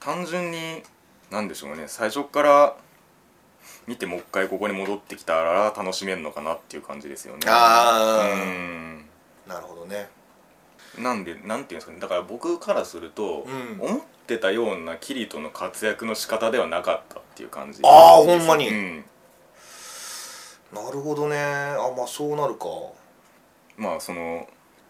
[0.00, 0.82] 単純に
[1.30, 1.84] 何でしょうね。
[1.86, 2.76] 最初から
[3.86, 7.40] 見てもう一回ここに戻ってきたら楽しめるのかなっていう感じですよね。
[7.46, 8.32] あー。
[8.32, 9.06] うん。
[9.48, 10.08] なるほどね
[10.98, 12.00] なんでなんていうんですかね。
[12.00, 13.80] だから僕からすると、うん。
[13.80, 17.80] 思ってたようなキリトの活躍の仕方ではなかったっていう感じ。
[17.84, 18.68] あーほんまに。
[18.68, 19.04] うん。
[20.72, 21.36] なるほどね。
[21.38, 22.66] あまあそうなるか。
[23.76, 24.48] まあその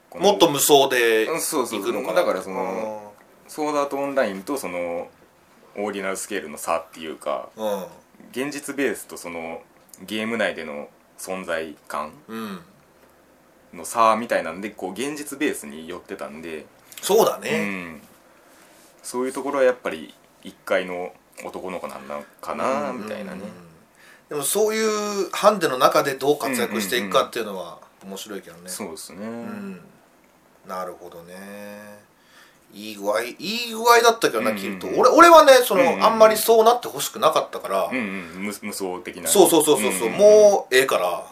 [0.09, 2.21] このもっと無双でうんそうそう行くのかな。
[2.21, 3.13] だからその
[3.47, 5.09] ソードアートオンラインとその
[5.77, 7.85] オーディナルスケールの差っていうかうん。
[8.33, 9.63] 現実ベースとその
[10.07, 12.61] ゲーム内での存在感うん
[13.75, 16.65] の差みたいなんでこう現実ベースに寄ってたんで、う
[17.03, 18.01] そうだね、ん、
[19.03, 21.13] そういうところはやっぱり一階の
[21.45, 23.43] 男の子なんだかなみたいなね、
[24.29, 24.85] でもそうい
[25.27, 29.81] うハンデの中でどう活躍していくかっていうのは面白いけどね、そうですね、うん。
[30.67, 32.01] なるほどね。
[32.73, 34.79] いい具合いい具合だったけどな、うんうんうん。
[34.79, 36.05] キルト俺俺はねその、うんうんうん。
[36.05, 38.45] あんまりそうなってほしくなかったから、うんうん。
[38.45, 40.19] 無無双的なそうそうそうそうそう、んんん。
[40.19, 41.27] もうええから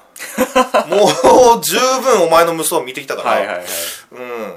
[0.88, 3.66] もう十分お前の無双見てきたから、はいはいはい。
[4.12, 4.54] うん。
[4.54, 4.56] っ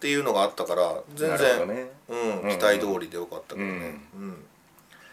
[0.00, 4.44] ていうのがあったから全然、ねうんうん期待通りでよかったけどね、うん。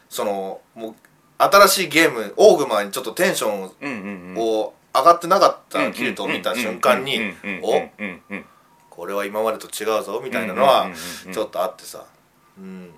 [0.10, 0.96] そのもう
[1.38, 4.38] 新しいゲームオーグマンにちょっとテンションうんうんうん。
[4.38, 8.46] を上がってなかったキルトを見た瞬間にうんうんうんおうんうんうん
[8.90, 11.34] これは今までと違うぞみたいなのはうんうんうんうん。
[11.34, 12.06] ちょっとあってさ、
[12.58, 12.92] うん、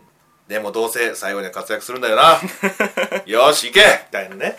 [0.48, 2.40] でもどうせ最後には活躍するんだよな。
[3.26, 3.80] よし行け！
[3.80, 4.56] みたいなね、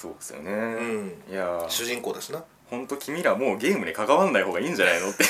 [0.00, 1.68] そうですよね、うん、いやー。
[1.68, 2.44] 主人公ですな。
[2.70, 5.24] ほんと君らもうゲームに関わんない方がいいんじゃないのって。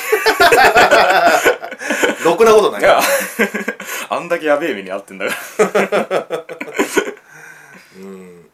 [2.23, 2.81] ろくなことない。
[2.81, 3.01] いや。
[4.09, 5.33] あんだけやべえ目に遭ってんだか
[6.29, 6.45] ら。
[7.97, 8.45] うん。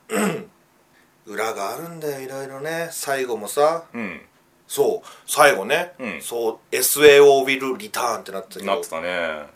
[1.26, 2.88] 裏があるんだよいろいろね。
[2.94, 3.84] 最後もさ。
[3.94, 4.22] うん。
[4.70, 5.08] そう。
[5.28, 6.22] 最後ね、うん。
[6.22, 8.72] そう SAO will return ってなってたけど。
[8.72, 9.48] なってたね。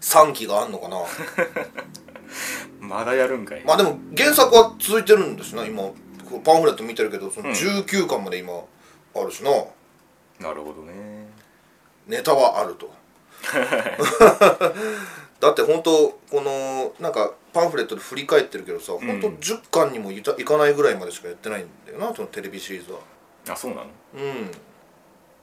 [0.00, 0.96] 3期があんのかな
[2.80, 3.62] まだやるんかい。
[3.64, 5.82] まあでも原作は続いてるんですな今。
[5.82, 5.94] こ
[6.36, 8.52] うパンフレット見てるけどその19巻まで今
[9.14, 9.50] あるしな、
[10.40, 11.26] なるほどね。
[12.06, 12.90] ネタはあると。
[15.40, 18.98] だって本当このなんかパンフレットで振り返ってるけどさ、ん。
[18.98, 22.98] 本当10巻にもいたいかないぐらいまでしかやってないんだよなそのテレビシリーズは。
[23.48, 23.86] あそうなの？
[24.14, 24.50] うん。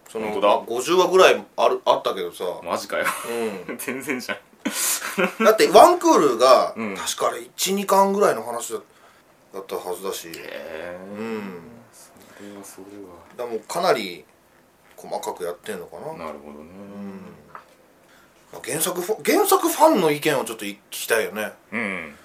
[0.10, 0.48] その本当だ。
[0.48, 3.06] まあ50話ぐらいあるあったけどさ、マジかよ。
[3.68, 4.38] うん、 全然じゃん
[5.44, 6.96] だってワンクールが、うん。
[6.98, 8.80] 確かあれ12巻ぐらいの話だ
[9.54, 10.98] だったはずだし、へえ。
[11.18, 11.62] うん。
[11.92, 12.86] それはそれ
[13.38, 14.26] だからもうかなり
[14.96, 16.70] 細かくやってんのかな、はなるほどね。
[18.52, 21.54] まあ原作ファン原作ファンの意見をちょっと聞きたいよね。
[21.72, 22.16] うん。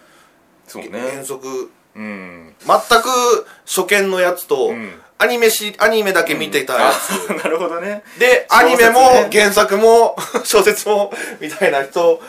[0.67, 2.55] そう原ね作うん。
[2.61, 8.03] 全く初見のやつと、うんアニメしアニメだけ見てたやつ、あなるほどね。
[8.19, 8.99] でアニメも
[9.31, 12.21] 原作も 小説もみたいな人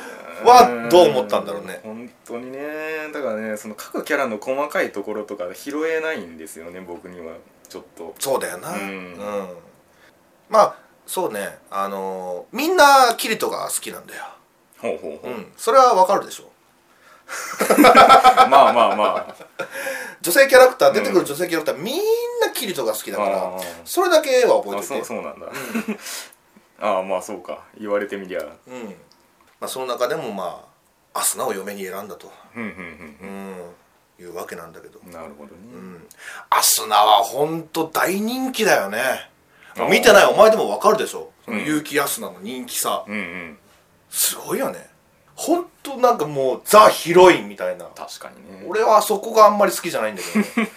[0.46, 1.80] はどう思ったんだろうね。
[1.82, 2.60] 本当にね。
[3.12, 7.34] だからねその各キャラの細かいところとか拾えないんですよね僕には。
[7.68, 8.14] ちょっと。
[8.20, 8.74] そうだよな。
[8.74, 9.18] うん。
[10.50, 10.76] まあ
[11.08, 11.58] そうね。
[11.72, 14.24] あのーみんなキリトが好きなんだよ。
[14.78, 15.52] ほうほうほう、うん。
[15.58, 16.52] それはわかるでしょ。
[17.82, 19.36] まあまあまあ。
[20.22, 21.96] 女性キャラクター出てくる女性キャラクター、みん。
[22.43, 23.52] なキリトが好きだから
[23.86, 24.88] それだけは覚えあて。
[24.88, 25.48] てそうそうなんだ、
[26.80, 27.64] ああまあそうか。
[27.80, 28.42] 言われてみりゃ。
[28.42, 28.96] うん。
[29.60, 30.66] まあ、その中でもま
[31.14, 33.74] あアスナを嫁に選んだと、うん、
[34.20, 36.08] いうわけなんだけど、なるほどね、うん、
[36.50, 39.30] アスナはほんと大人気だよね。
[39.90, 40.26] 見てない。
[40.26, 41.60] お前でもわかるでしょ、うん。
[41.66, 43.06] 結城アスナの人気さ。
[43.08, 43.58] うんうん。
[44.10, 44.90] すごいよね。
[45.36, 47.86] ほんとなんかもうザ・ヒロインみたいな。
[47.86, 48.66] 確かにね。
[48.68, 50.46] 俺はそこがあんまり好きじゃないんだけど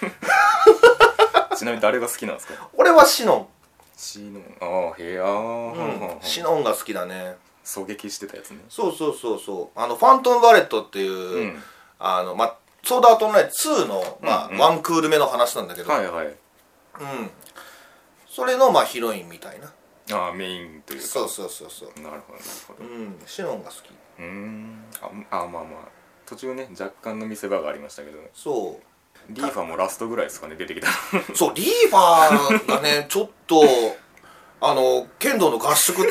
[1.67, 2.71] なみに誰が好きなんですか？
[2.73, 3.49] 俺はシノ
[3.97, 4.43] シノン。
[4.61, 7.37] ああへえああ、ン、うん、シノンが好きだね。
[7.65, 8.59] 狙撃してたやつね。
[8.69, 9.79] そうそうそうそう。
[9.79, 11.63] あのファントム・バレットっていう、うん。
[11.99, 14.61] あのまあソードアートオンライン2の、まあうんうん。
[14.61, 16.27] ワンクール目の話なんだけど、はいはい。
[16.27, 16.37] うん。
[18.29, 19.73] それのまあヒロインみたいな。
[20.17, 21.07] ああメインというか。
[21.07, 22.01] そうそうそうそう。
[22.01, 22.85] なるほどなるほど。
[22.85, 23.19] うん。
[23.27, 23.91] シノンが好き。
[24.19, 24.85] うーん。
[25.31, 25.89] ああまあまあ。
[26.27, 28.19] 途中ね若干の見せ場がありましたけど。
[28.35, 28.79] そ
[29.31, 30.93] リーファもラストぐらいですかね出てきたう
[31.37, 33.65] そうリーファーがね ちょっと
[34.61, 36.07] あの剣道の合宿っ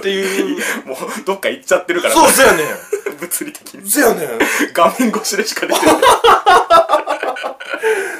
[0.00, 0.58] っていう。
[0.86, 2.14] もうどっか行っちゃってるから。
[2.14, 2.62] そうせやね
[3.18, 3.84] 物理的に。
[3.84, 4.38] んせやねん。
[4.74, 5.96] 画面越しでしか出てない。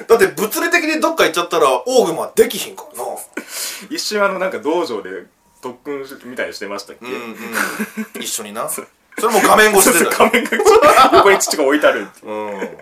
[0.09, 3.11] だって物理的にどっか行っちゃったらオーグマできひんからな。
[3.91, 5.25] 一瞬あのなんか道場で
[5.61, 8.23] 特訓みたいにしてましたっけ、うんうん。
[8.23, 8.69] 一緒にな。
[8.69, 10.51] それも画面越しで画面が
[11.13, 12.31] 横に父が置いてあるう。
[12.31, 12.79] うん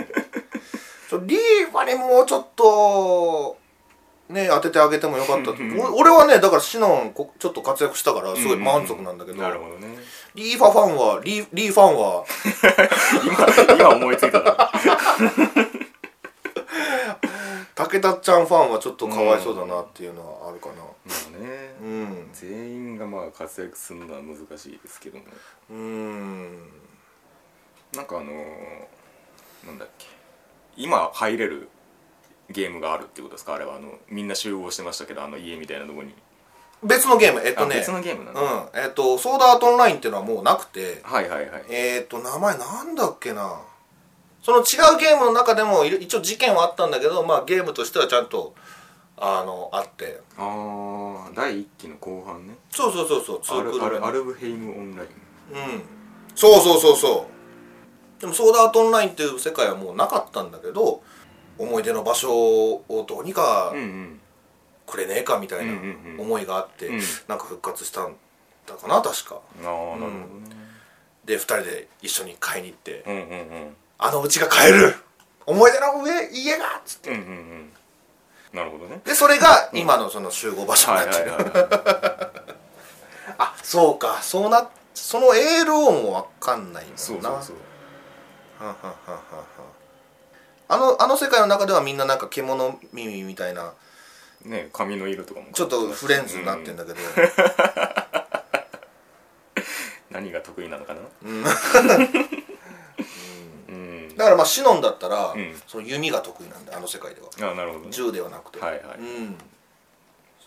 [1.12, 3.56] リーファにもうちょっと
[4.28, 5.52] ね当ててあげてもよかった。
[5.52, 9.96] 俺はねだからシノンこちょっと活躍したからすごい満足なんだけど、なるほどね。
[10.34, 12.24] リーファファンはリーリーファンは
[13.24, 13.46] 今
[13.78, 14.56] 今思いついたな。
[17.76, 20.74] 武田ちゃんファンはちょっとかわいそうだなっていうのはあるかな。
[20.76, 20.90] ま
[21.38, 21.74] あね。
[21.82, 25.24] うん全員がまあ活躍するのは難しいですけども。
[25.70, 26.70] うん。
[27.94, 28.86] なんかあのー
[29.66, 30.06] なんだっけ
[30.76, 31.68] 今入れる
[32.50, 33.54] ゲームがあるってことですか？
[33.54, 36.14] あれはあのみんな集合してましたけどあの家みたいなとこに。
[36.84, 37.40] 別のゲーム。
[37.44, 37.76] えっとね。
[37.76, 38.48] あ別のゲームなんだ、うん。
[38.84, 41.00] えっとソードアートオンラインっていうのはもうなくて。
[41.02, 41.64] はいはいはい。
[41.70, 43.60] えっと名前なんだっけな？
[44.42, 44.62] その違
[44.94, 48.54] うゲームの中でも一応事件はあったんだけど、まあ、ゲームとしてはちゃんと
[49.16, 50.20] あのあって。
[50.36, 52.54] ああ第一期の後半ね。
[52.70, 55.08] そうそうそうそうツアルアルアルブヘイムオンライン。
[55.08, 55.82] うん。
[56.36, 57.35] そうそうそうそう
[58.20, 61.02] でもソードアートオンラインっていう世界はもうなかったんだけど
[61.58, 64.20] 思い出の場所をどうにかうんうん
[64.86, 67.00] くれねえかみたいなうんうんうん思いがあって、うん。
[67.26, 68.14] なんか復活したん
[68.66, 69.34] だかな確か。
[69.34, 70.26] ああなるほどね。
[71.24, 73.22] で2人で一緒に買いに行ってうんうんう
[73.66, 74.94] ん「あのうちが買える
[75.44, 77.10] 思い出の上家が!」っつって。
[77.10, 77.72] うんうんうん。
[78.52, 79.00] なるほどね。
[79.04, 82.30] でそれが今のその集合場所にはないってる、はいは
[83.38, 84.20] あそうか。
[84.22, 86.98] そうなその ALO も分かんないもんいな。
[86.98, 87.56] そうそうそう
[88.58, 89.22] はんはんはんは
[90.68, 93.72] あのあの世界の中ではみんななんか獣耳みたいな
[94.44, 95.46] ね髪の色とかも。
[95.52, 96.98] ちょっとフレンズになってんだけど、
[100.10, 101.00] 何が得意なのかな？
[101.24, 101.44] うん。
[103.68, 104.16] うん。
[104.16, 105.60] だからまあシノンだったら、うん。
[105.66, 107.28] その弓が得意なんだよあの世界では。
[107.52, 107.84] あなるほど。
[107.84, 108.98] ね銃ではなくて、はいはい。
[108.98, 109.36] うん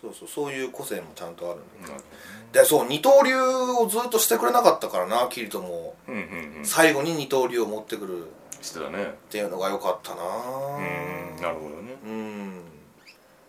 [0.00, 2.06] そうそうそういう個性もちゃんとあるんだなるほ
[2.52, 5.94] でそう二刀流をずっとしてくれなかったからなキリトも。
[6.06, 6.64] どうんうんうん。
[6.64, 8.24] 最後に二刀流を持ってくる。
[8.24, 9.14] っしてたね。
[9.30, 10.22] ていうのが良かったな。
[10.22, 11.36] うん。
[11.40, 11.96] なるほどね。
[12.04, 12.62] うん。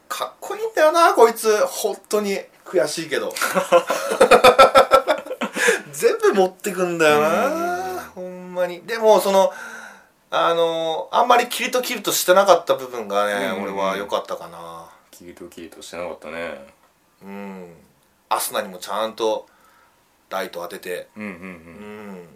[0.08, 1.66] かっこいいんだよなこいつ。
[1.66, 3.34] 本当に悔しいけど。
[5.94, 8.82] 全部持ってくんだよなほんまに。
[8.86, 9.52] でもその
[10.30, 13.64] あのあんまりキリトキリトしてなかった部分がね、うん。
[13.64, 14.86] 俺は良かったかな
[15.22, 16.56] キリとキリとしてなかったね。
[17.24, 17.74] うん。
[18.30, 19.46] アスナにもちゃんと
[20.32, 21.10] ライト当てて。
[21.16, 22.14] うんうんううん。
[22.24, 22.28] ん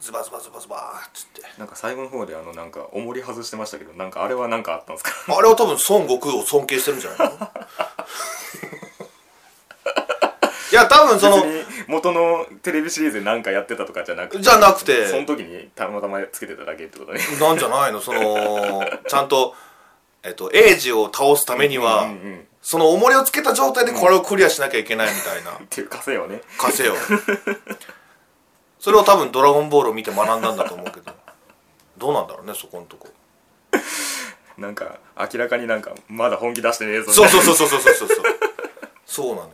[0.00, 1.42] ズバズバズバズバーっつって。
[1.58, 5.12] なんか最後の方であのなんか重り外してましたけどなんかあれは何かあったんですか？
[5.38, 7.26] あれは多分孫悟空を尊敬してるんじゃないの？
[10.72, 11.44] いや多分その
[11.86, 15.06] 元のテレビシリーズで何かやってたとかじゃなくてじゃなくて。
[15.06, 17.20] その時にたまたまつけてただけってことね。
[17.38, 18.00] なんじゃないの？
[18.00, 19.54] その ちゃんと
[20.24, 25.50] えっと、エイジを倒すためには、うんうんうんその重りをつけた状態でこれをクリアしなきゃいけないみたいな。
[25.58, 26.42] っていう稼いをね。
[26.56, 26.94] 稼いを。
[28.78, 31.12] それを多分ドラゴンボールを見て学んだんだと思うけど。
[31.98, 33.08] どうなんだろうね、そこのとこ。
[34.58, 38.18] なんか、明らかになんか、まだ本気出してねえぞそうそうそうそうそうそうそう。
[39.06, 39.48] そうなのよ。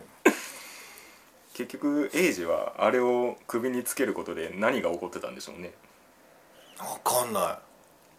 [1.54, 5.72] 結局、エイジはあれを首につけることで何が起こってたんでしょうね。
[6.78, 7.58] わかんない。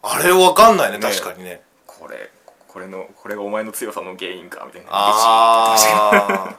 [0.02, 1.62] あれわかんないね、確かにね。
[1.86, 2.30] これ、
[2.72, 4.88] これのこれがお前の強さの原因かみたいな。
[4.92, 6.58] ああ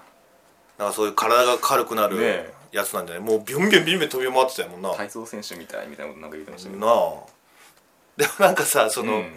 [0.77, 3.23] かそういう体が軽くなるねやつなんじゃない？
[3.23, 6.95] もうビュンビュンビュンビュン飛び回ってたよもんな、体操選手みたいみたいなことなんか言ってましたけど、なあ。
[8.17, 9.33] でもなんかさその、うん。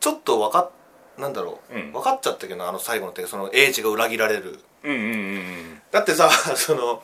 [0.00, 0.70] ちょっと分かっ
[1.18, 1.92] なんだろう、うん。
[1.92, 4.58] 分かっちゃったけどあの最後の手その英治が裏切られる。
[4.82, 5.82] うんうんうんうん。
[5.92, 7.02] だってさ その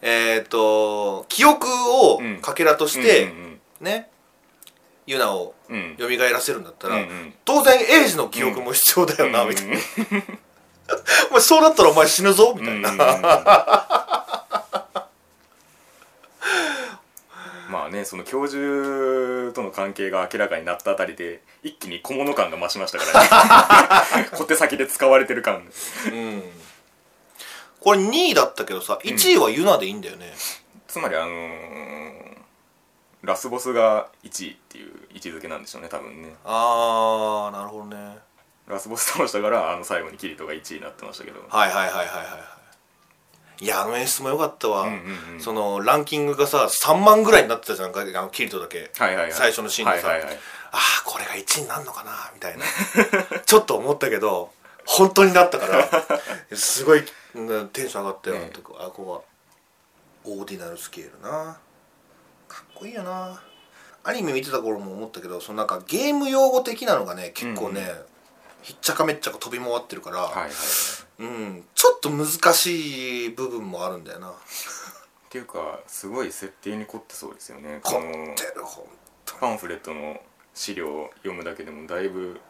[0.00, 2.40] えっ、と記憶をうん。
[2.40, 3.60] かけらとして、うん。
[3.80, 4.08] ね
[5.06, 5.96] ユナをうん。
[5.98, 7.34] 蘇らせるんだったら、うんうん。
[7.44, 9.76] 当然英治の記憶も必要だよな、うんみたいな。
[11.30, 13.06] お前そうなったらお前死ぬぞみたいな、うんうんうん。
[17.70, 24.28] まあねその教授との関係が明らかになったあたりで一気に小物感が増しましたからね。
[24.36, 25.72] 小手先で使われてる感。
[26.06, 26.42] うん。
[27.80, 30.32] これ2位だったけどさ1位はユナでいいんだよね、
[30.86, 32.21] つまりあのー
[33.22, 36.34] ラスボスが1位っていう位置づけなんでしょうね多分ね。
[36.44, 38.18] ああなるほどね。
[38.66, 41.40] ラスボス倒したからあの最後にキリトが1位になってましたけど。
[41.48, 42.22] はいはいはいはいはいは
[43.60, 43.64] い。
[43.64, 44.92] いやあの演出も良かったわ、うんう
[45.30, 45.40] んうん。
[45.40, 49.32] そのランキングがさ3万ぐらいになってたじゃんかあのキリトだけ、はいはいはい。
[49.32, 50.34] 最初のシーンでさ、はいはいはい。
[50.72, 52.64] ああこれが1位になるのかなみたいな。
[53.46, 54.50] ちょっと思ったけど
[54.84, 57.04] 本当になったからすごい
[57.34, 58.50] うんテンション上がったよ、ね。
[58.52, 59.20] とかあここは
[60.24, 61.58] オーディナルスケールな
[62.82, 63.40] こいいよな。
[64.04, 67.86] アニメ見てた頃も思ったけどそのなんかゲーム用語的なのがね結構ね、
[68.62, 70.50] ひっちゃかめっちゃか飛び回ってるから、はいはい
[71.20, 74.30] うん、ちょっと難しい部分もあるんだよな。
[74.30, 74.32] っ
[75.30, 77.78] ていうかすごい設定に凝ってそうですよね。
[77.84, 78.02] 凝っ
[78.34, 78.84] てるほん
[79.24, 80.20] とパンフレットの
[80.52, 82.40] 資料を読むだけでもだいぶ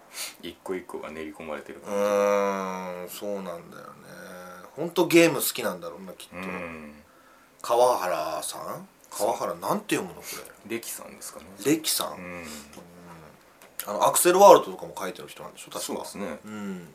[0.42, 3.62] 一個一個が練り込まれてるうんそうなんだよね。
[4.75, 6.95] ほんとゲーム好きなんだろうなきっと、うん。
[7.61, 10.27] 川原さん川原なんて読むのこ
[10.66, 11.46] レキさんですかね。
[11.64, 12.44] れレキさん、うん。
[13.87, 15.70] あのアクセルワールドとかも書いてる人なんでしょ？
[15.70, 15.81] 確か。
[15.81, 16.38] そうですね。
[16.44, 16.88] うん。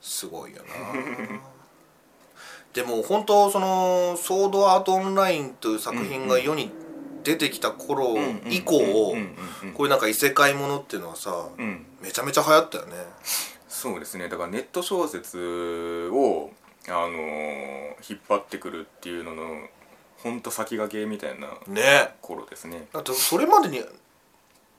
[0.00, 1.38] すごいよな。
[2.74, 6.70] でも本当その「ソードアートオンライン」という作品が世に
[7.24, 8.16] 出てきた頃
[8.48, 11.86] 以降こういうなんか異世界ものっていうのはさうん。
[12.00, 12.96] めちゃめちゃ流行ったよね。
[13.68, 14.28] そうですね。
[14.28, 16.50] だからネット小説を
[16.88, 19.68] あのー引っ張ってくるっていうのの
[20.22, 22.14] ほんと先駆けみたいなね。
[22.20, 22.88] 頃ですね。
[22.92, 23.80] だってそれまでに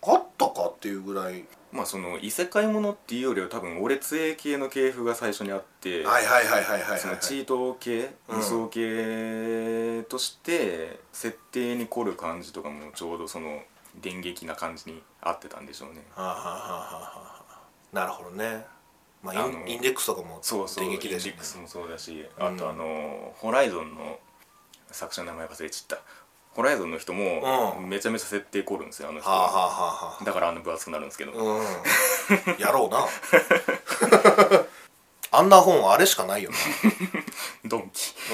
[0.02, 1.46] あったかっていうぐらい。
[1.72, 7.00] まあその異世界ものっていうよりは多分俺杖系の系譜が最初にあって、はいはいはいはいはいはい。
[7.00, 13.62] そのチート系うん武装系として設定に凝る感じとかもちょうどその
[14.02, 16.04] 電撃な感じに合ってたんでしょうね。
[16.16, 17.44] はあはあはあはあは
[17.94, 17.96] あ。
[17.96, 18.66] なるほどね。
[19.22, 21.38] まあインあのインデックスとかもそうそうインデ電撃ですよね。
[21.38, 22.46] ックスもそうだしうん。
[22.48, 24.20] あとあのホライゾンの
[24.92, 26.04] 作者の名前忘れちゃった。
[26.56, 27.90] ホライゾンの人もうん。
[27.90, 29.30] めちゃめちゃ設定凝るんですよあの人。
[29.30, 31.64] はだからあの分厚くなるんですけど、あうん。
[32.60, 33.06] やろうな。
[35.32, 36.58] あんな本あれしかないよな。
[37.70, 38.14] ドンキ。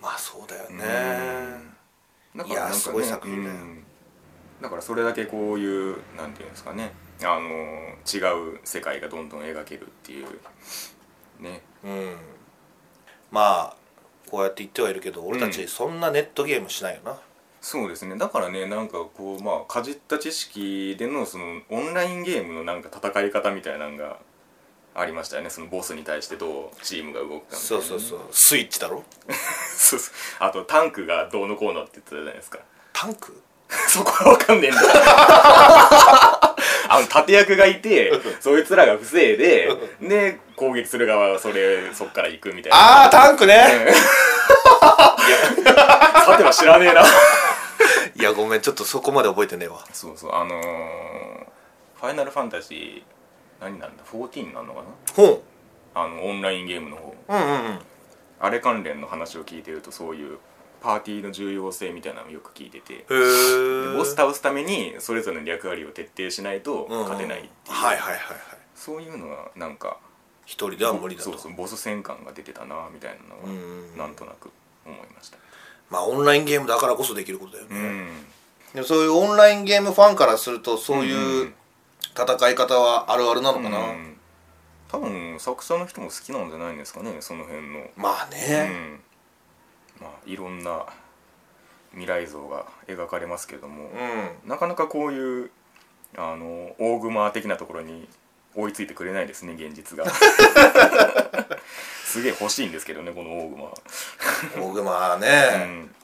[0.00, 0.84] まあそうだよね。
[2.34, 3.56] だいやすごい作品だよ。
[3.56, 3.84] うん。
[4.60, 6.94] だからそれだけこういうなんていうんですかね。
[7.22, 7.48] あの
[8.12, 8.18] 違
[8.54, 10.40] う世界がどんどん描けるっていう
[11.38, 11.62] ね。
[11.84, 12.16] うん
[13.34, 13.76] まあ
[14.30, 17.18] こうやって言ってはいるけど俺たうんちそんなネットゲームしないよな、
[17.60, 18.16] そうですね。
[18.16, 24.18] だからねなんかこうまあかじった知識でのそのオンラインゲームのなんか戦い方みたいなのが
[24.94, 25.50] ありましたよね。
[25.50, 28.20] そのボスに対してどうチームが動くかみたいなそうそうそう。
[28.30, 29.02] スイッチだろ？
[29.76, 30.14] そうそう。
[30.38, 32.60] あとタンクがどうのこうのって言ってたじゃないですか。
[32.92, 33.42] タンク？
[33.88, 34.80] そこはわかんねえんだ
[36.96, 39.68] あの盾役がいてそいつらが防いで
[40.00, 42.76] で攻撃する側はそれそっから行くみたいな。
[42.78, 43.64] ああタンクね。
[46.24, 47.02] さては知らねえな。
[48.16, 49.84] いやごめんちょっとそこまで覚えてねえわ。
[49.92, 51.44] そうそうあのー
[52.00, 54.86] ファイナルファンタジー何なんだ？14なのかな？
[55.16, 55.40] 本
[55.94, 57.14] あのオンラインゲームの方。
[57.28, 57.78] うんうんうん。
[58.40, 60.38] あれ関連の話を聞いてるとそういう
[60.84, 63.06] パーティーの重要性みたいなのをよく聞いてて。
[63.96, 68.20] ボス倒すためにそれぞれの役割を徹底しないと勝てないっていう、はいはいはいはい。
[68.74, 69.96] そういうのはなんか
[70.44, 71.30] 一人では無理だと。
[71.30, 74.50] そうそうボス戦感が出てたなみたいなのうんはなんとなく
[74.84, 75.38] 思いました。
[75.88, 78.08] まあオンラインゲームだからこそできることだよね、うん。
[78.74, 81.54] でもそういうオンラインゲームファンからするとそういううん
[82.14, 84.10] 戦い方はあるあるなのかな、うん
[84.86, 87.90] 多分作者の人も好きなんじゃないんですかねその辺の。
[87.96, 89.00] まあうね、ん
[90.00, 90.86] まあいろんな
[91.92, 93.90] 未来像が描かれますけども、
[94.44, 94.48] うん。
[94.48, 95.50] なかなかこういう
[96.16, 98.08] あの大熊的なところに
[98.54, 100.04] 追いついてくれないですね現実が。
[102.04, 103.50] すげえ欲しいんですけどねこの大
[104.54, 105.94] 熊、大熊はうね、ん、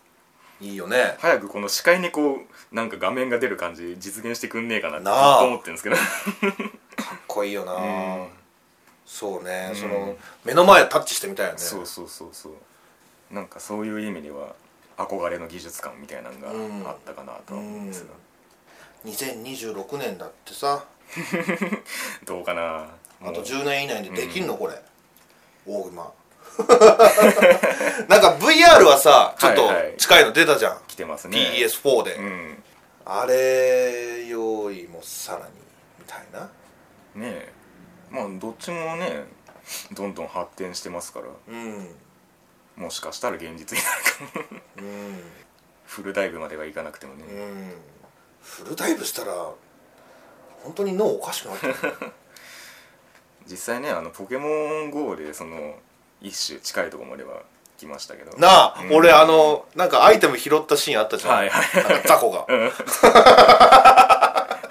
[0.61, 1.17] いいよね。
[1.21, 2.41] 早くこの視界にこ
[2.73, 5.97] うなんか画面が出る感じ実現してくんねえかなってずっと思ってるんですけど。
[5.97, 6.03] か
[7.15, 7.79] っこいいよな、う
[8.25, 8.29] ん。
[9.07, 9.77] そうね、うん。
[9.77, 11.59] その目の前タッチしてみたいよね。
[11.59, 12.53] そうそうそうそう
[13.31, 14.55] なんかそういう意味では
[14.97, 16.39] 憧れの技術感みたいなの
[16.85, 20.85] があったかなとは思うんですが、2026年だってさ。
[22.27, 22.89] どうかな。
[23.21, 23.43] あともう。
[23.43, 24.75] 10年以内でできんの、これ。
[25.67, 26.13] 大熊
[28.09, 29.97] なんか VR はさちょっとはいはい。
[29.97, 31.39] 近いの出たじゃん、来てますね。
[31.39, 32.63] PS4 で、うん。
[33.05, 35.53] あれよりもさらに
[35.99, 36.41] みたいな。
[36.41, 36.51] ね
[37.17, 37.53] え。
[38.11, 39.25] まあどっちもね
[39.93, 41.27] どんどん発展してますから。
[41.49, 41.95] うん
[42.81, 44.59] もしかしたら現実になるかも。
[44.79, 45.23] うん。
[45.85, 47.73] フルダイブまではいかなくてもね、うん
[48.43, 49.33] フルダイブしたら
[50.63, 51.75] 本当に脳おかしくなってる
[53.47, 55.75] 実際ねあのポケモン GO でその
[56.23, 57.43] 一種近いところまでは
[57.77, 58.39] 来ましたけど。
[58.39, 62.47] なあ、うん俺あのなんかアイテム拾ったシーンあったじゃん、はいはいなんか雑魚が。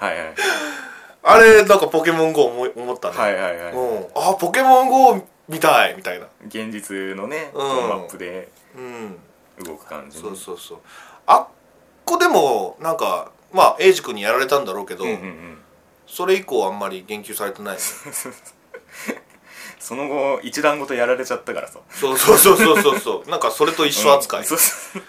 [0.00, 0.34] いはい。
[1.22, 3.72] あれなんかポケモン GO 思い思ったね、はいはいはい。
[3.74, 6.26] うん、あポケモン GO みたいみたいな。
[6.46, 7.60] 現実のね、うん。
[7.88, 9.18] マップでうん。
[9.64, 10.78] 動く感じそうそうそう。
[11.26, 11.46] あっ
[12.04, 15.58] こでもなんかまあエイジ君にやられたんだろうけど、うんうんうん。
[16.06, 17.78] それ以降あんまり言及されてない。
[19.80, 21.80] その後一段ごとやられちゃったからさ。
[21.90, 22.98] そうそうそうそうそう。
[23.00, 25.02] そ うなんかそれと一緒扱い、うんそうそう。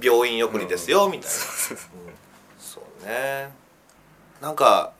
[0.00, 1.78] 病院送りですよ、みたいな、そう。
[1.78, 2.14] うん。
[2.58, 3.52] そうね。
[4.40, 4.92] なんか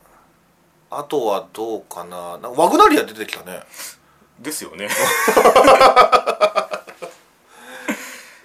[0.97, 2.37] あとはどうかな。
[2.37, 3.61] なワグナリア出てきたね。
[4.39, 4.89] ですよね。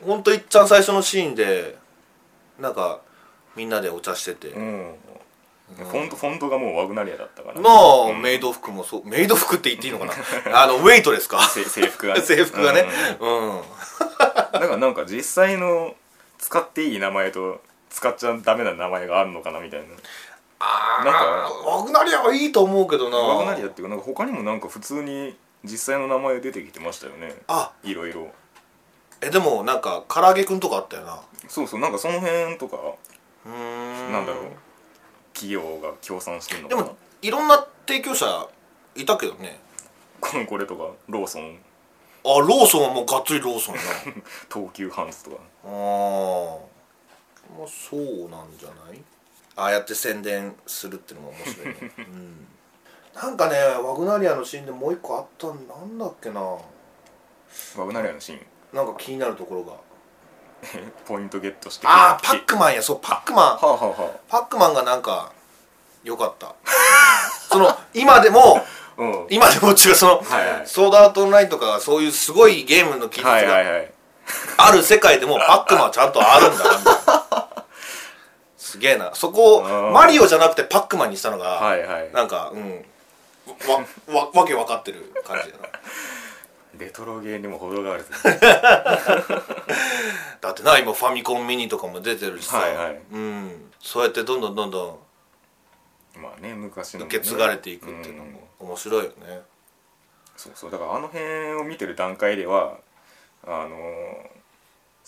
[0.05, 1.77] ほんといっちゃん最初のシーンで
[2.59, 3.01] なんか
[3.57, 4.95] みんなでお茶してて、うん。
[5.77, 8.23] フォントフォントがもうワグナリアだったからまあ、うん。
[8.23, 9.07] メイド服もそう。
[9.07, 10.13] メイド服って言っていいのかな。
[10.65, 11.43] あのウェイトですか。
[11.43, 12.21] せ制服がね。
[12.27, 12.87] 制服がね。
[13.21, 13.59] うん。
[13.59, 13.63] うん、
[14.19, 15.95] だからなんか実際の
[16.39, 17.61] 使っていい名前と
[17.91, 19.87] 使っちゃダメな名前があるのかなみたいな
[20.61, 23.17] あなんかあワグナリアはいいと思うけどな。
[23.17, 27.35] ワグナリアっていうかなんか他にもなんか普通に実際の名前出てきてましたよね。
[27.49, 27.73] あ。
[27.83, 28.29] いろいろ。
[29.21, 31.21] えでもなんか唐揚げくんとかあったよな。
[31.49, 32.77] そうそうなんかその辺とか
[33.47, 33.53] うー
[34.09, 34.13] ん。
[34.13, 34.45] なんだろう。
[35.35, 36.87] 企業が協賛してるのでかな。
[36.89, 38.49] もいろんな提供者
[38.97, 39.61] いたけどね。
[40.21, 41.59] このこれとかローソン。
[42.25, 43.89] あローソンはもうがっつりローソンやな。
[44.53, 45.37] 東急ハンズとか。
[45.65, 45.71] あー。
[45.71, 46.61] も
[47.65, 49.01] うそうなんじゃない？
[49.59, 52.47] ああやって宣伝するっていうのも面白いね、 うん、
[53.13, 56.41] なんかねワグナリアのシーンでもう一個あったんなんだっけな。
[56.41, 58.47] ワグナリアのシーン？
[58.73, 59.73] なんか気になるところが。
[61.07, 62.83] ポイントゲットしてああパッククマンや。
[62.83, 63.47] そうパックマン。
[63.57, 65.33] はあはあはパックマンがなんか
[66.05, 66.55] 良かった。
[67.51, 68.63] その今でもあ
[68.99, 69.27] うん。
[69.31, 70.67] 今でも違うその、はいはい。
[70.67, 73.93] ソードアートオンラインとかそういうすごいゲームの技術がはい
[74.59, 77.08] ある世界でもパックマンはちゃんとあるんだなみたいな
[78.69, 79.15] すげえな。
[79.15, 79.89] そこうん。
[79.89, 82.13] をマリオじゃなくてパックマンにしたのが、はいはい。
[82.13, 82.85] なんかうん。
[83.67, 83.79] わ
[84.15, 85.69] わわけ分かってる感じだな。
[86.79, 88.05] レトロゲーにも程がある
[90.41, 93.01] だってな今ファミコンミニとかも出てるしさ、はいはい。
[93.11, 95.01] うん、そうやってどんどんどんど
[96.15, 97.17] まあね昔のもね。
[97.17, 99.43] ん受け継がれていくっていうのも面白いよね、
[100.37, 100.71] そうそう。
[100.71, 102.77] だからあの辺を見てる段階では
[103.45, 104.38] あのー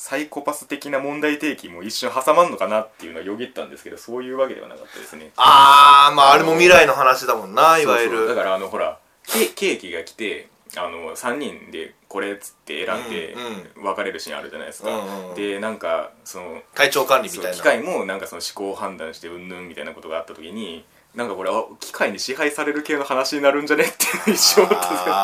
[0.00, 5.30] サイコパス的な問題提起も一瞬挟まんのかなっていうのはよぎったんですけどそういうわけではなかったですね。
[5.36, 8.26] ああまああれも未来の話だもんないわゆる。
[8.26, 13.34] だからあのほらケケーキが来てあの3人でこれっつって選んで
[13.76, 15.34] うん別れるシーンあるじゃないですか、うんうんうん。
[15.34, 17.56] でなんかその体調管理みたいな。
[17.58, 20.82] 機械もなんかその思考判断してうんぬんみたいなことがあった時に
[21.14, 23.86] なんかこれあ機械に支配される系の話になるんじゃねっ
[24.24, 25.16] て一瞬思ったんですけど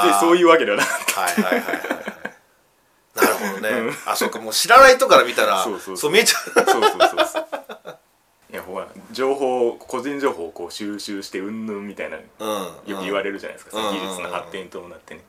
[0.02, 1.20] 別にそういうわけではなかった。
[1.20, 1.72] はいはいはいは
[2.20, 2.23] い
[3.52, 6.10] はいなるほどね、あそうかもう知らない人から見たらそうそうそう。
[6.10, 6.42] 見えちゃう。
[6.44, 7.46] そうそうそうそう。
[8.50, 12.96] いやほら情報個人情報をこう収集してうんぬんみたいなようん。
[12.96, 13.94] く言われるじゃないですか、うん。
[13.94, 15.20] 技術の発展に伴ってね。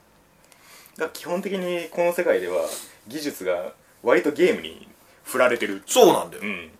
[0.98, 2.62] だから基本的にこの世界では
[3.08, 4.88] 技術が割とゲームに
[5.24, 5.82] 振られてる。
[5.86, 6.50] そうなんだよ、うん。
[6.50, 6.72] うん、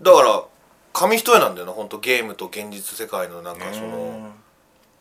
[0.00, 0.44] だから
[0.92, 4.32] 紙一重なんだよな本当ゲームと現実世界のなんかその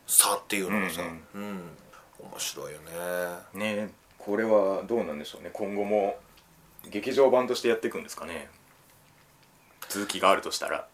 [0.07, 1.01] 差っていうのがさ。
[1.03, 1.43] ううん。
[1.43, 1.77] ん、
[2.19, 2.79] 面白いよ
[3.53, 3.75] ね。
[3.75, 3.93] ね
[4.25, 5.49] これはどうなんでしょうね。
[5.51, 6.17] 今後も
[6.89, 8.49] 劇場版としてやっていくんですかね。
[9.89, 10.87] 続きがあるとしたら。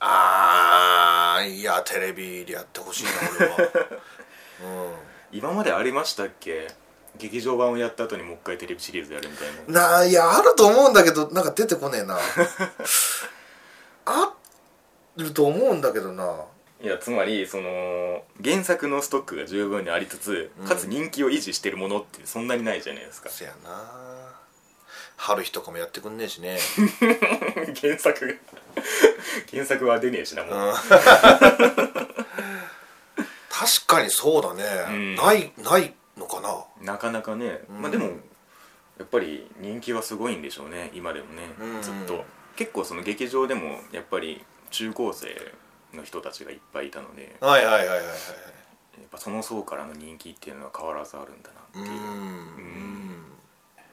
[0.00, 3.58] あーいやテレビでやってほしいな俺は。
[5.32, 6.68] 今までありましたっけ？
[7.18, 9.60] 劇場版をやった後にもう一回テレビシリーズやるみたいな。
[9.66, 12.18] うんないや あると思うんだけどなんか出てこねえな。
[14.06, 14.32] あ
[15.16, 16.44] ると思うんだけどな
[16.82, 20.66] いやつまりその原作のストックが十分にありつつ、うん。
[20.66, 23.28] かつ人気を維持してるものってそんなにないじゃないですか。
[23.28, 23.70] せやな。
[25.16, 26.58] 春日とかもやってくんねえしね。
[27.80, 28.32] 原作が
[29.50, 30.74] 原作は出ねえしなもう、うん。
[30.74, 30.88] 確
[33.86, 35.14] かにそうだね、うん。
[35.16, 36.64] ないないのかな。
[36.80, 37.82] なかなかね、うん。
[37.82, 38.06] まあでも
[38.98, 41.82] やっぱり人気はすごいんでしょうね今でもね、うん。
[41.82, 42.24] ずっと。
[42.56, 45.52] 結構その劇場でもやっぱり中高生
[45.94, 48.12] の人たちがいっぱいいたのではいはいはいはいはいや
[49.06, 51.90] っぱその層からの人気っていうのは変わらずあるんだなっていう、うん。
[51.90, 53.24] うん。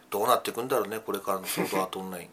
[0.09, 2.29] どうなっていくんだろうねこれからのソードアートオンライン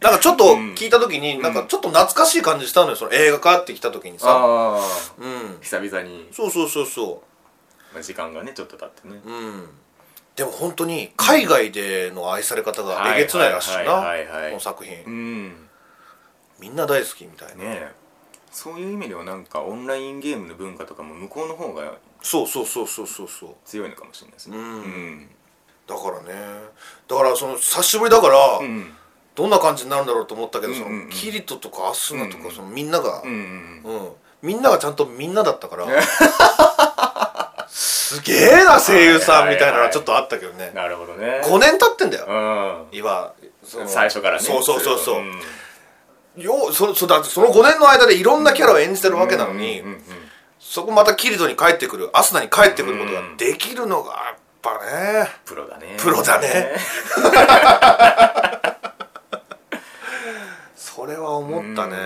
[0.00, 0.44] なんかちょっと
[0.74, 4.30] 聞いた時に、なんかちょっと懐かしい感じしたのよその映画化ってきた時にさ。
[4.30, 4.80] ああ
[5.18, 5.60] うん。
[5.60, 7.22] 久々に、そうそうそうそ
[7.92, 9.20] まあ、時間がねちょっと経ってね。
[9.24, 9.68] ううん。
[10.36, 14.50] でも本当に海外での愛され方がえげつないらしいなはいはいはいはい。
[14.50, 15.04] この作品。
[15.04, 15.68] うん
[16.58, 17.92] みんな大好きみたいな、ねえ。
[18.50, 23.50] そういう意味ではなんかオンラインゲームの文化とかも向こうの方がそうそうそうそうそうそう。
[23.64, 24.56] 強いのかもしれないですね。
[24.56, 24.64] うん。
[24.64, 25.28] うん。
[25.86, 26.34] だからね。
[27.06, 28.92] だからその久しぶりだから、うん。
[29.34, 31.00] どんな感じになるんだろうと思ったけど、うんうんうん。
[31.02, 34.08] そのキリトとかアスナとか、そのみんなが、うんうんうん。
[34.42, 35.86] みんながちゃんとみんなだったから
[37.68, 40.70] すげえな声優さんみたいなのはちょっとあったけどね。
[40.74, 41.40] なるほどね。
[41.44, 42.26] 5年経ってんだよ。
[42.28, 42.32] う
[42.94, 42.98] ん。
[42.98, 43.32] 今
[43.86, 44.42] 最初からね。
[44.42, 45.40] そうそうそうそう、ん
[46.36, 49.82] よそそだってその5年の間でいろんなキャラを演じてるわけなのに、
[50.58, 55.28] そこまたキリトに帰ってくるアスナに帰ってくることができるのがやっぱね。
[55.44, 55.96] プロだね。
[55.98, 56.74] プロだね。
[60.74, 61.96] それは思ったね、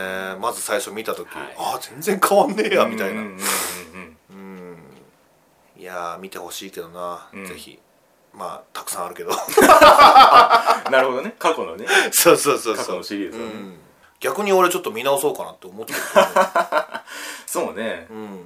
[0.40, 1.54] まず最初見た時、はい。
[1.56, 3.38] ああ全然変わんねえやみたいな、うん。
[5.76, 7.46] いやー見てほしいけどな、うん。
[7.46, 7.78] ぜひ。
[8.34, 9.30] まあたくさんあるけど。
[10.90, 11.34] なるほどね。
[11.38, 11.86] 過去のね。
[12.12, 13.52] そうそうそう過去そうのシリーズはね。
[13.52, 13.87] うん
[14.20, 15.98] 逆に俺ちょっと見直そうかなって思ってる
[17.46, 18.06] そうね。
[18.10, 18.40] うん。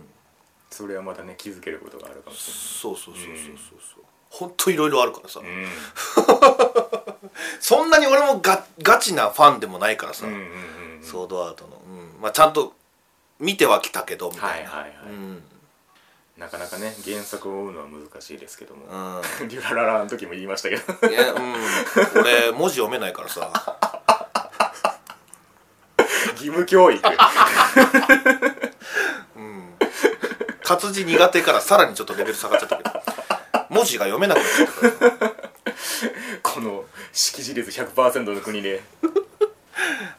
[0.70, 4.04] それはまたね気づけることがあるかもしそうそうそうそうそうそう。
[4.30, 5.66] ほんといろいろあるからさ、れない
[7.60, 10.52] そんなに俺もガガチなファンでもないからさ、うんうんうんうん。
[10.96, 12.22] うんソードアートの、うん。
[12.22, 12.72] まあ、ちゃんと
[13.40, 14.90] 見てはきたけどみたいな、はいはいはい。
[15.08, 15.42] うん。
[16.38, 18.86] なかなかね原作を追うのは難しいですけども。
[18.86, 19.22] うん。
[19.48, 21.08] デュラララの時も言いましたけど。
[21.08, 21.54] いやうん。
[22.20, 23.52] 俺文字読めないからさ
[26.42, 27.00] 義務教育。
[30.64, 32.90] 活字苦手からさらにちょっとレベル下がっちゃったけど。
[33.70, 35.18] 文字が読めなくなっちゃった。
[35.18, 35.32] から
[36.42, 38.82] この識字率100%の国で。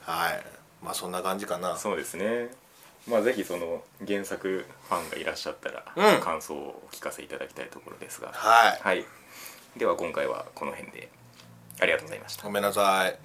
[0.02, 0.44] はい。
[0.82, 1.78] まあそんな感じかな。
[1.78, 2.50] そうですね。
[3.08, 6.22] まあぜひその原作ファンがいらっしゃったら、うん。
[6.22, 8.32] 感想をお聞かせいただきたいところですが。
[8.34, 8.80] はい。
[8.82, 9.06] はい。
[9.78, 11.10] では今回はこの辺で。
[11.82, 12.44] ありがとうございました。
[12.44, 13.18] ごめんなさい